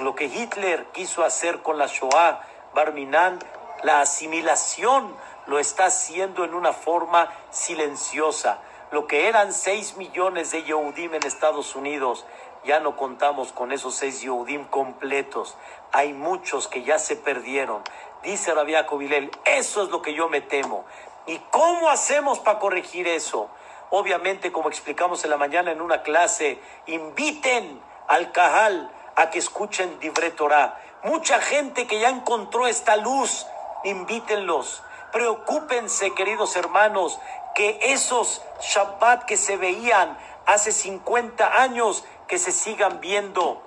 lo 0.00 0.14
que 0.14 0.26
Hitler 0.26 0.84
quiso 0.92 1.24
hacer 1.24 1.62
con 1.62 1.78
la 1.78 1.86
Shoah, 1.86 2.42
Barminan, 2.74 3.38
la 3.82 4.02
asimilación 4.02 5.16
lo 5.46 5.58
está 5.58 5.86
haciendo 5.86 6.44
en 6.44 6.52
una 6.52 6.74
forma 6.74 7.32
silenciosa. 7.50 8.60
Lo 8.92 9.06
que 9.06 9.28
eran 9.28 9.54
6 9.54 9.96
millones 9.96 10.50
de 10.50 10.62
Yehudim 10.62 11.14
en 11.14 11.26
Estados 11.26 11.74
Unidos, 11.74 12.26
ya 12.64 12.80
no 12.80 12.96
contamos 12.96 13.52
con 13.52 13.72
esos 13.72 13.94
6 13.94 14.20
Yehudim 14.20 14.66
completos. 14.66 15.56
Hay 15.90 16.12
muchos 16.12 16.68
que 16.68 16.82
ya 16.82 16.98
se 16.98 17.16
perdieron. 17.16 17.82
Dice 18.22 18.52
Rabia 18.52 18.84
Covilel, 18.84 19.30
eso 19.46 19.82
es 19.82 19.88
lo 19.88 20.02
que 20.02 20.12
yo 20.12 20.28
me 20.28 20.42
temo 20.42 20.84
¿Y 21.26 21.38
cómo 21.50 21.90
hacemos 21.90 22.38
para 22.38 22.58
corregir 22.58 23.06
eso? 23.06 23.50
Obviamente, 23.90 24.52
como 24.52 24.68
explicamos 24.68 25.24
en 25.24 25.30
la 25.30 25.36
mañana 25.36 25.72
en 25.72 25.80
una 25.80 26.02
clase, 26.02 26.60
inviten 26.86 27.80
al 28.08 28.32
Cajal 28.32 28.90
a 29.16 29.30
que 29.30 29.38
escuchen 29.38 29.98
Dibre 30.00 30.30
Torah. 30.30 30.80
Mucha 31.02 31.40
gente 31.40 31.86
que 31.86 32.00
ya 32.00 32.08
encontró 32.08 32.66
esta 32.66 32.96
luz, 32.96 33.46
invítenlos. 33.84 34.82
Preocúpense, 35.12 36.14
queridos 36.14 36.56
hermanos, 36.56 37.18
que 37.54 37.78
esos 37.82 38.42
Shabbat 38.60 39.24
que 39.24 39.36
se 39.36 39.56
veían 39.56 40.16
hace 40.46 40.72
50 40.72 41.60
años, 41.60 42.04
que 42.28 42.38
se 42.38 42.52
sigan 42.52 43.00
viendo. 43.00 43.62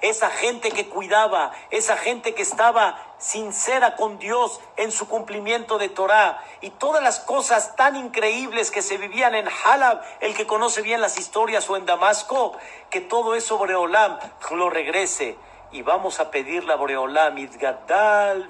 Esa 0.00 0.30
gente 0.30 0.70
que 0.70 0.88
cuidaba, 0.88 1.52
esa 1.70 1.96
gente 1.96 2.34
que 2.34 2.42
estaba 2.42 2.98
sincera 3.18 3.96
con 3.96 4.18
Dios 4.18 4.60
en 4.76 4.92
su 4.92 5.08
cumplimiento 5.08 5.78
de 5.78 5.88
Torah 5.88 6.42
y 6.60 6.70
todas 6.70 7.02
las 7.02 7.20
cosas 7.20 7.76
tan 7.76 7.96
increíbles 7.96 8.70
que 8.70 8.82
se 8.82 8.98
vivían 8.98 9.34
en 9.34 9.48
Halab, 9.48 10.02
el 10.20 10.34
que 10.34 10.46
conoce 10.46 10.82
bien 10.82 11.00
las 11.00 11.18
historias 11.18 11.68
o 11.70 11.76
en 11.76 11.86
Damasco, 11.86 12.56
que 12.90 13.00
todo 13.00 13.34
eso 13.34 13.58
Boreolam 13.58 14.18
lo 14.50 14.70
regrese 14.70 15.36
y 15.72 15.82
vamos 15.82 16.20
a 16.20 16.30
pedirle 16.30 16.72
a 16.72 16.76
Boreolam 16.76 17.36
Itgadal 17.38 18.48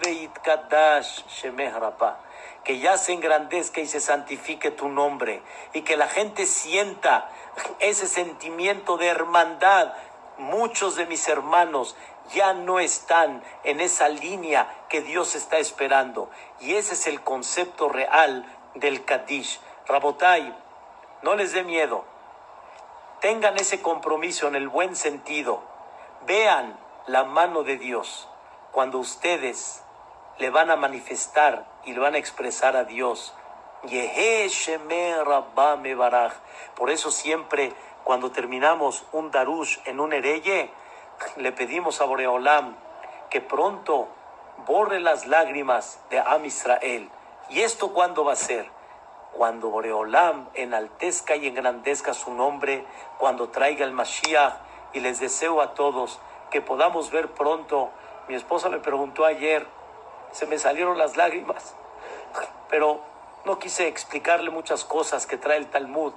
que 2.63 2.79
ya 2.81 2.99
se 2.99 3.13
engrandezca 3.13 3.81
y 3.81 3.87
se 3.87 4.01
santifique 4.01 4.71
tu 4.73 4.89
nombre 4.89 5.41
y 5.73 5.83
que 5.83 5.97
la 5.97 6.09
gente 6.09 6.47
sienta 6.47 7.31
ese 7.79 8.07
sentimiento 8.07 8.97
de 8.97 9.07
hermandad. 9.07 9.93
Muchos 10.39 10.97
de 10.97 11.07
mis 11.07 11.27
hermanos 11.29 11.97
ya 12.33 12.53
no 12.53 12.79
están 12.79 13.43
en 13.65 13.81
esa 13.81 14.09
línea 14.09 14.85
que 14.89 15.03
Dios 15.03 15.35
está 15.35 15.59
esperando. 15.59 16.31
Y 16.61 16.75
ese 16.75 16.95
es 16.95 17.07
el 17.07 17.23
concepto 17.23 17.89
real 17.89 18.45
del 18.75 19.05
Kadish. 19.05 19.61
Rabotai, 19.87 20.55
no 21.23 21.35
les 21.35 21.53
dé 21.53 21.63
miedo. 21.63 22.05
Tengan 23.21 23.57
ese 23.57 23.81
compromiso 23.81 24.49
en 24.49 24.57
el 24.57 24.69
buen 24.69 24.97
sentido. 24.97 25.63
Vean 26.27 26.79
la 27.07 27.25
mano 27.25 27.63
de 27.63 27.79
Dios 27.79 28.29
cuando 28.73 28.99
ustedes 28.99 29.83
le 30.39 30.51
van 30.51 30.71
a 30.71 30.77
manifestar 30.77 31.67
y 31.85 31.93
le 31.93 32.01
van 32.01 32.15
a 32.15 32.19
expresar 32.19 32.77
a 32.77 32.85
Dios. 32.85 33.33
Por 36.75 36.91
eso 36.91 37.11
siempre 37.11 37.73
cuando 38.05 38.31
terminamos 38.31 39.05
un 39.13 39.31
darush 39.31 39.79
en 39.85 40.01
un 40.01 40.13
hereye, 40.13 40.71
le 41.37 41.53
pedimos 41.53 42.01
a 42.01 42.05
Boreolam 42.05 42.77
que 43.31 43.41
pronto 43.41 44.09
borre 44.67 45.01
las 45.01 45.27
lágrimas 45.27 46.01
de 46.11 46.19
Am 46.19 46.45
Israel. 46.45 47.11
¿Y 47.51 47.61
esto 47.61 47.93
cuándo 47.93 48.25
va 48.25 48.33
a 48.33 48.37
ser? 48.37 48.69
Cuando 49.33 49.69
Boreolam 49.69 50.49
enaltezca 50.55 51.37
y 51.37 51.47
engrandezca 51.47 52.15
su 52.15 52.33
nombre, 52.33 52.85
cuando 53.19 53.49
traiga 53.51 53.85
el 53.85 53.93
Mashiach, 53.93 54.55
y 54.93 55.01
les 55.01 55.21
deseo 55.21 55.61
a 55.61 55.75
todos 55.75 56.19
que 56.51 56.63
podamos 56.63 57.11
ver 57.11 57.31
pronto. 57.33 57.91
Mi 58.29 58.35
esposa 58.35 58.69
me 58.69 58.79
preguntó 58.79 59.25
ayer, 59.25 59.67
se 60.33 60.47
me 60.47 60.59
salieron 60.59 60.97
las 60.97 61.17
lágrimas, 61.17 61.75
pero 62.71 63.01
no 63.45 63.59
quise 63.59 63.89
explicarle 63.89 64.51
muchas 64.51 64.85
cosas 64.85 65.27
que 65.27 65.37
trae 65.37 65.59
el 65.59 65.67
Talmud, 65.67 66.13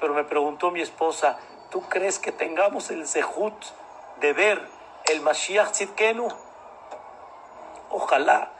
pero 0.00 0.14
me 0.14 0.24
preguntó 0.24 0.70
mi 0.70 0.80
esposa, 0.80 1.38
¿tú 1.70 1.82
crees 1.82 2.18
que 2.18 2.32
tengamos 2.32 2.90
el 2.90 3.06
Zehut 3.06 3.54
de 4.20 4.32
ver 4.32 4.68
el 5.06 5.20
Mashiach 5.20 5.70
Tzidkenu? 5.70 6.28
Ojalá 7.90 8.50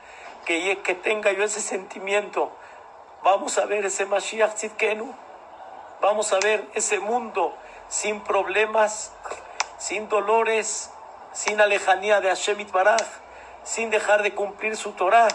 que, 0.45 0.79
que 0.81 0.95
tenga 0.95 1.31
yo 1.31 1.43
ese 1.43 1.61
sentimiento. 1.61 2.51
Vamos 3.23 3.57
a 3.57 3.65
ver 3.65 3.85
ese 3.85 4.05
Mashiach 4.05 4.53
Tzidkenu. 4.53 5.13
Vamos 6.01 6.33
a 6.33 6.39
ver 6.39 6.67
ese 6.73 6.99
mundo 6.99 7.55
sin 7.87 8.21
problemas, 8.21 9.11
sin 9.77 10.09
dolores, 10.09 10.91
sin 11.33 11.59
alejanía 11.59 12.21
de 12.21 12.29
Hashem 12.29 12.59
Itbaraj, 12.59 13.01
sin 13.63 13.89
dejar 13.89 14.23
de 14.23 14.33
cumplir 14.33 14.77
su 14.77 14.91
Torah. 14.91 15.27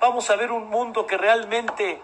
Vamos 0.00 0.30
a 0.30 0.36
ver 0.36 0.52
un 0.52 0.68
mundo 0.68 1.06
que 1.06 1.16
realmente 1.16 2.00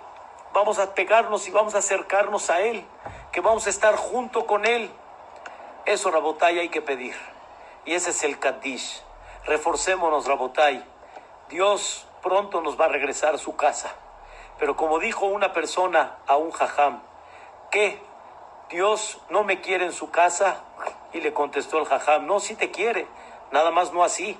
vamos 0.52 0.78
a 0.78 0.94
pegarnos 0.94 1.46
y 1.48 1.50
vamos 1.50 1.74
a 1.74 1.78
acercarnos 1.78 2.50
a 2.50 2.60
Él, 2.60 2.84
que 3.32 3.40
vamos 3.40 3.66
a 3.66 3.70
estar 3.70 3.96
junto 3.96 4.46
con 4.46 4.66
Él. 4.66 4.90
Eso, 5.84 6.10
Rabotay, 6.10 6.58
hay 6.58 6.68
que 6.68 6.82
pedir. 6.82 7.14
Y 7.86 7.94
ese 7.94 8.10
es 8.10 8.22
el 8.24 8.38
Kaddish. 8.38 9.02
Reforcémonos, 9.46 10.26
Rabotay. 10.26 10.84
Dios 11.48 12.06
pronto 12.22 12.60
nos 12.60 12.78
va 12.78 12.86
a 12.86 12.88
regresar 12.88 13.34
a 13.34 13.38
su 13.38 13.56
casa. 13.56 13.94
Pero 14.58 14.76
como 14.76 14.98
dijo 14.98 15.26
una 15.26 15.52
persona 15.52 16.18
a 16.26 16.36
un 16.36 16.50
jajam, 16.50 17.02
¿qué? 17.70 18.00
¿Dios 18.68 19.20
no 19.30 19.44
me 19.44 19.60
quiere 19.60 19.84
en 19.84 19.92
su 19.92 20.10
casa? 20.10 20.62
Y 21.12 21.20
le 21.20 21.32
contestó 21.32 21.78
el 21.78 21.86
jajam, 21.86 22.26
no, 22.26 22.40
sí 22.40 22.56
te 22.56 22.70
quiere 22.70 23.06
Nada 23.52 23.70
más 23.70 23.92
no 23.92 24.04
así. 24.04 24.38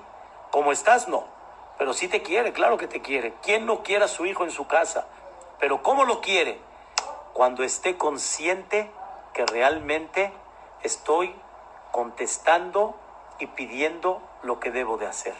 Como 0.51 0.71
estás, 0.71 1.07
no. 1.07 1.25
Pero 1.77 1.93
sí 1.93 2.07
te 2.07 2.21
quiere, 2.21 2.53
claro 2.53 2.77
que 2.77 2.87
te 2.87 3.01
quiere. 3.01 3.33
¿Quién 3.41 3.65
no 3.65 3.83
quiere 3.83 4.05
a 4.05 4.07
su 4.07 4.25
hijo 4.25 4.43
en 4.43 4.51
su 4.51 4.67
casa? 4.67 5.07
Pero 5.59 5.81
¿cómo 5.81 6.05
lo 6.05 6.21
quiere? 6.21 6.59
Cuando 7.33 7.63
esté 7.63 7.97
consciente 7.97 8.91
que 9.33 9.45
realmente 9.45 10.33
estoy 10.83 11.33
contestando 11.91 12.95
y 13.39 13.47
pidiendo 13.47 14.21
lo 14.43 14.59
que 14.59 14.71
debo 14.71 14.97
de 14.97 15.07
hacer. 15.07 15.35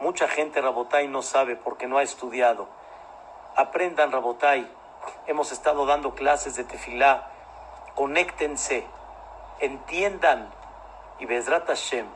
Mucha 0.00 0.28
gente, 0.28 0.60
Rabotay, 0.60 1.08
no 1.08 1.22
sabe 1.22 1.56
porque 1.56 1.86
no 1.86 1.98
ha 1.98 2.02
estudiado. 2.02 2.68
Aprendan, 3.56 4.12
Rabotay. 4.12 4.70
Hemos 5.26 5.52
estado 5.52 5.86
dando 5.86 6.14
clases 6.14 6.56
de 6.56 6.64
tefilá. 6.64 7.30
Conéctense, 7.94 8.86
entiendan 9.60 10.50
y 11.18 11.26
Bezrat 11.26 11.66
Hashem 11.66 12.06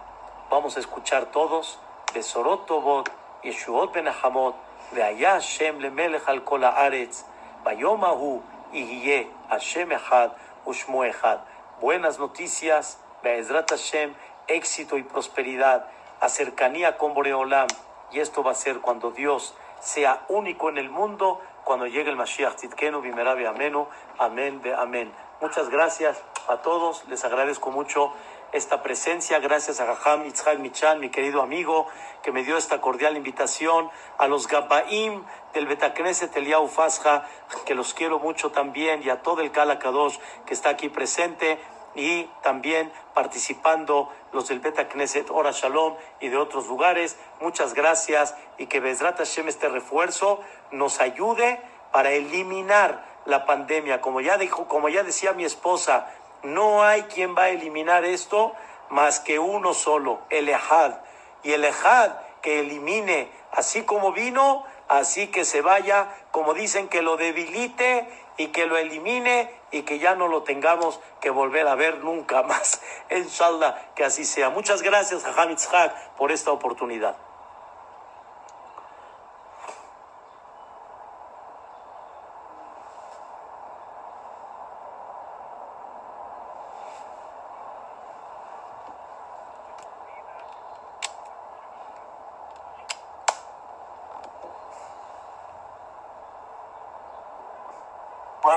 Vamos 0.50 0.76
a 0.76 0.80
escuchar 0.80 1.26
todos. 1.26 1.78
Besorot 2.14 2.66
Tovot, 2.66 3.10
Yeshuot 3.42 3.92
Ben 3.92 4.06
Hamot, 4.06 4.54
Veaya 4.92 5.32
Hashem 5.32 5.80
Lemelech 5.80 6.28
al 6.28 6.44
Kol 6.44 6.62
Haaretz, 6.62 7.24
Bayom 7.64 8.04
Ahu, 8.04 8.40
Ihiye 8.72 9.28
Hashem 9.48 9.90
Echad, 9.90 10.32
Ushmo 10.64 11.04
Echad. 11.04 11.40
Buenas 11.80 12.18
noticias, 12.18 12.98
Be'ezrat 13.22 13.68
Hashem, 13.70 14.14
éxito 14.48 14.96
y 14.98 15.02
prosperidad, 15.02 15.88
a 16.20 16.28
cercanía 16.28 16.96
con 16.96 17.14
Boreolam. 17.14 17.68
Y 18.10 18.20
esto 18.20 18.42
va 18.42 18.52
a 18.52 18.54
ser 18.54 18.80
cuando 18.80 19.10
Dios 19.10 19.54
sea 19.80 20.24
único 20.28 20.68
en 20.68 20.78
el 20.78 20.90
mundo, 20.90 21.40
cuando 21.64 21.86
llegue 21.86 22.10
el 22.10 22.16
Mashiach 22.16 22.56
Tzidkenu, 22.56 23.00
Bimerabe 23.00 23.46
Amenu, 23.46 23.86
Amén, 24.18 24.62
Amén. 24.76 25.12
Muchas 25.40 25.68
gracias 25.68 26.22
a 26.48 26.58
todos, 26.58 27.04
les 27.08 27.24
agradezco 27.24 27.70
mucho 27.70 28.12
esta 28.52 28.82
presencia, 28.84 29.40
gracias 29.40 29.80
a 29.80 29.86
Jajam 29.86 30.26
Itzhak 30.26 30.60
Michan, 30.60 31.00
mi 31.00 31.10
querido 31.10 31.42
amigo, 31.42 31.88
que 32.22 32.30
me 32.30 32.44
dio 32.44 32.56
esta 32.56 32.80
cordial 32.80 33.16
invitación, 33.16 33.90
a 34.16 34.28
los 34.28 34.46
Gabaim 34.46 35.24
del 35.52 35.66
Betacneset 35.66 36.36
Eliau 36.36 36.68
Fasja, 36.68 37.26
que 37.66 37.74
los 37.74 37.94
quiero 37.94 38.20
mucho 38.20 38.52
también, 38.52 39.02
y 39.02 39.10
a 39.10 39.22
todo 39.22 39.40
el 39.40 39.50
Kala 39.50 39.80
Kadosh 39.80 40.18
que 40.46 40.54
está 40.54 40.68
aquí 40.68 40.88
presente, 40.88 41.58
y 41.94 42.24
también 42.42 42.92
participando 43.14 44.12
los 44.32 44.48
del 44.48 44.60
Betacneset 44.60 45.30
Ora 45.30 45.52
Shalom 45.52 45.94
y 46.20 46.28
de 46.28 46.36
otros 46.36 46.66
lugares. 46.66 47.16
Muchas 47.40 47.74
gracias 47.74 48.34
y 48.58 48.66
que 48.66 48.80
Bezrat 48.80 49.18
Hashem 49.18 49.48
este 49.48 49.68
refuerzo 49.68 50.40
nos 50.70 51.00
ayude 51.00 51.60
para 51.92 52.10
eliminar 52.10 53.04
la 53.26 53.46
pandemia. 53.46 54.00
Como 54.00 54.20
ya 54.20 54.36
dijo, 54.36 54.66
como 54.66 54.88
ya 54.88 55.02
decía 55.02 55.32
mi 55.32 55.44
esposa, 55.44 56.08
no 56.42 56.82
hay 56.82 57.02
quien 57.02 57.36
va 57.36 57.44
a 57.44 57.48
eliminar 57.50 58.04
esto 58.04 58.54
más 58.90 59.20
que 59.20 59.38
uno 59.38 59.74
solo, 59.74 60.20
el 60.30 60.48
Ejad. 60.48 60.94
Y 61.42 61.52
el 61.52 61.64
Ejad 61.64 62.12
que 62.42 62.60
elimine, 62.60 63.30
así 63.52 63.84
como 63.84 64.12
vino, 64.12 64.64
así 64.88 65.28
que 65.28 65.44
se 65.44 65.62
vaya, 65.62 66.08
como 66.30 66.52
dicen, 66.52 66.88
que 66.88 67.00
lo 67.00 67.16
debilite 67.16 68.06
y 68.36 68.48
que 68.48 68.66
lo 68.66 68.76
elimine 68.76 69.50
y 69.70 69.82
que 69.82 69.98
ya 69.98 70.14
no 70.14 70.28
lo 70.28 70.42
tengamos 70.42 71.00
que 71.20 71.30
volver 71.30 71.66
a 71.68 71.74
ver 71.74 71.98
nunca 71.98 72.42
más. 72.44 72.80
Inshallah, 73.10 73.92
que 73.94 74.04
así 74.04 74.24
sea. 74.24 74.50
Muchas 74.50 74.82
gracias, 74.82 75.24
a 75.24 75.50
Itzhak, 75.50 76.14
por 76.16 76.32
esta 76.32 76.52
oportunidad. 76.52 77.16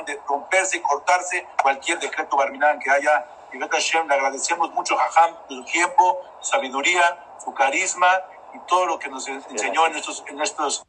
De 0.07 0.19
romperse 0.27 0.77
y 0.77 0.81
cortarse 0.81 1.45
cualquier 1.61 1.99
decreto 1.99 2.35
barminán 2.37 2.79
que 2.79 2.89
haya. 2.89 3.25
Y 3.53 3.59
Hashem, 3.59 4.07
le 4.07 4.15
agradecemos 4.15 4.71
mucho 4.73 4.99
a 4.99 5.03
Jajam 5.03 5.35
su 5.47 5.63
tiempo, 5.65 6.21
su 6.41 6.51
sabiduría, 6.51 7.37
su 7.43 7.53
carisma 7.53 8.07
y 8.53 8.59
todo 8.67 8.85
lo 8.85 8.99
que 8.99 9.09
nos 9.09 9.27
enseñó 9.27 9.85
en 9.85 9.95
estos, 9.95 10.23
en 10.27 10.41
estos 10.41 10.86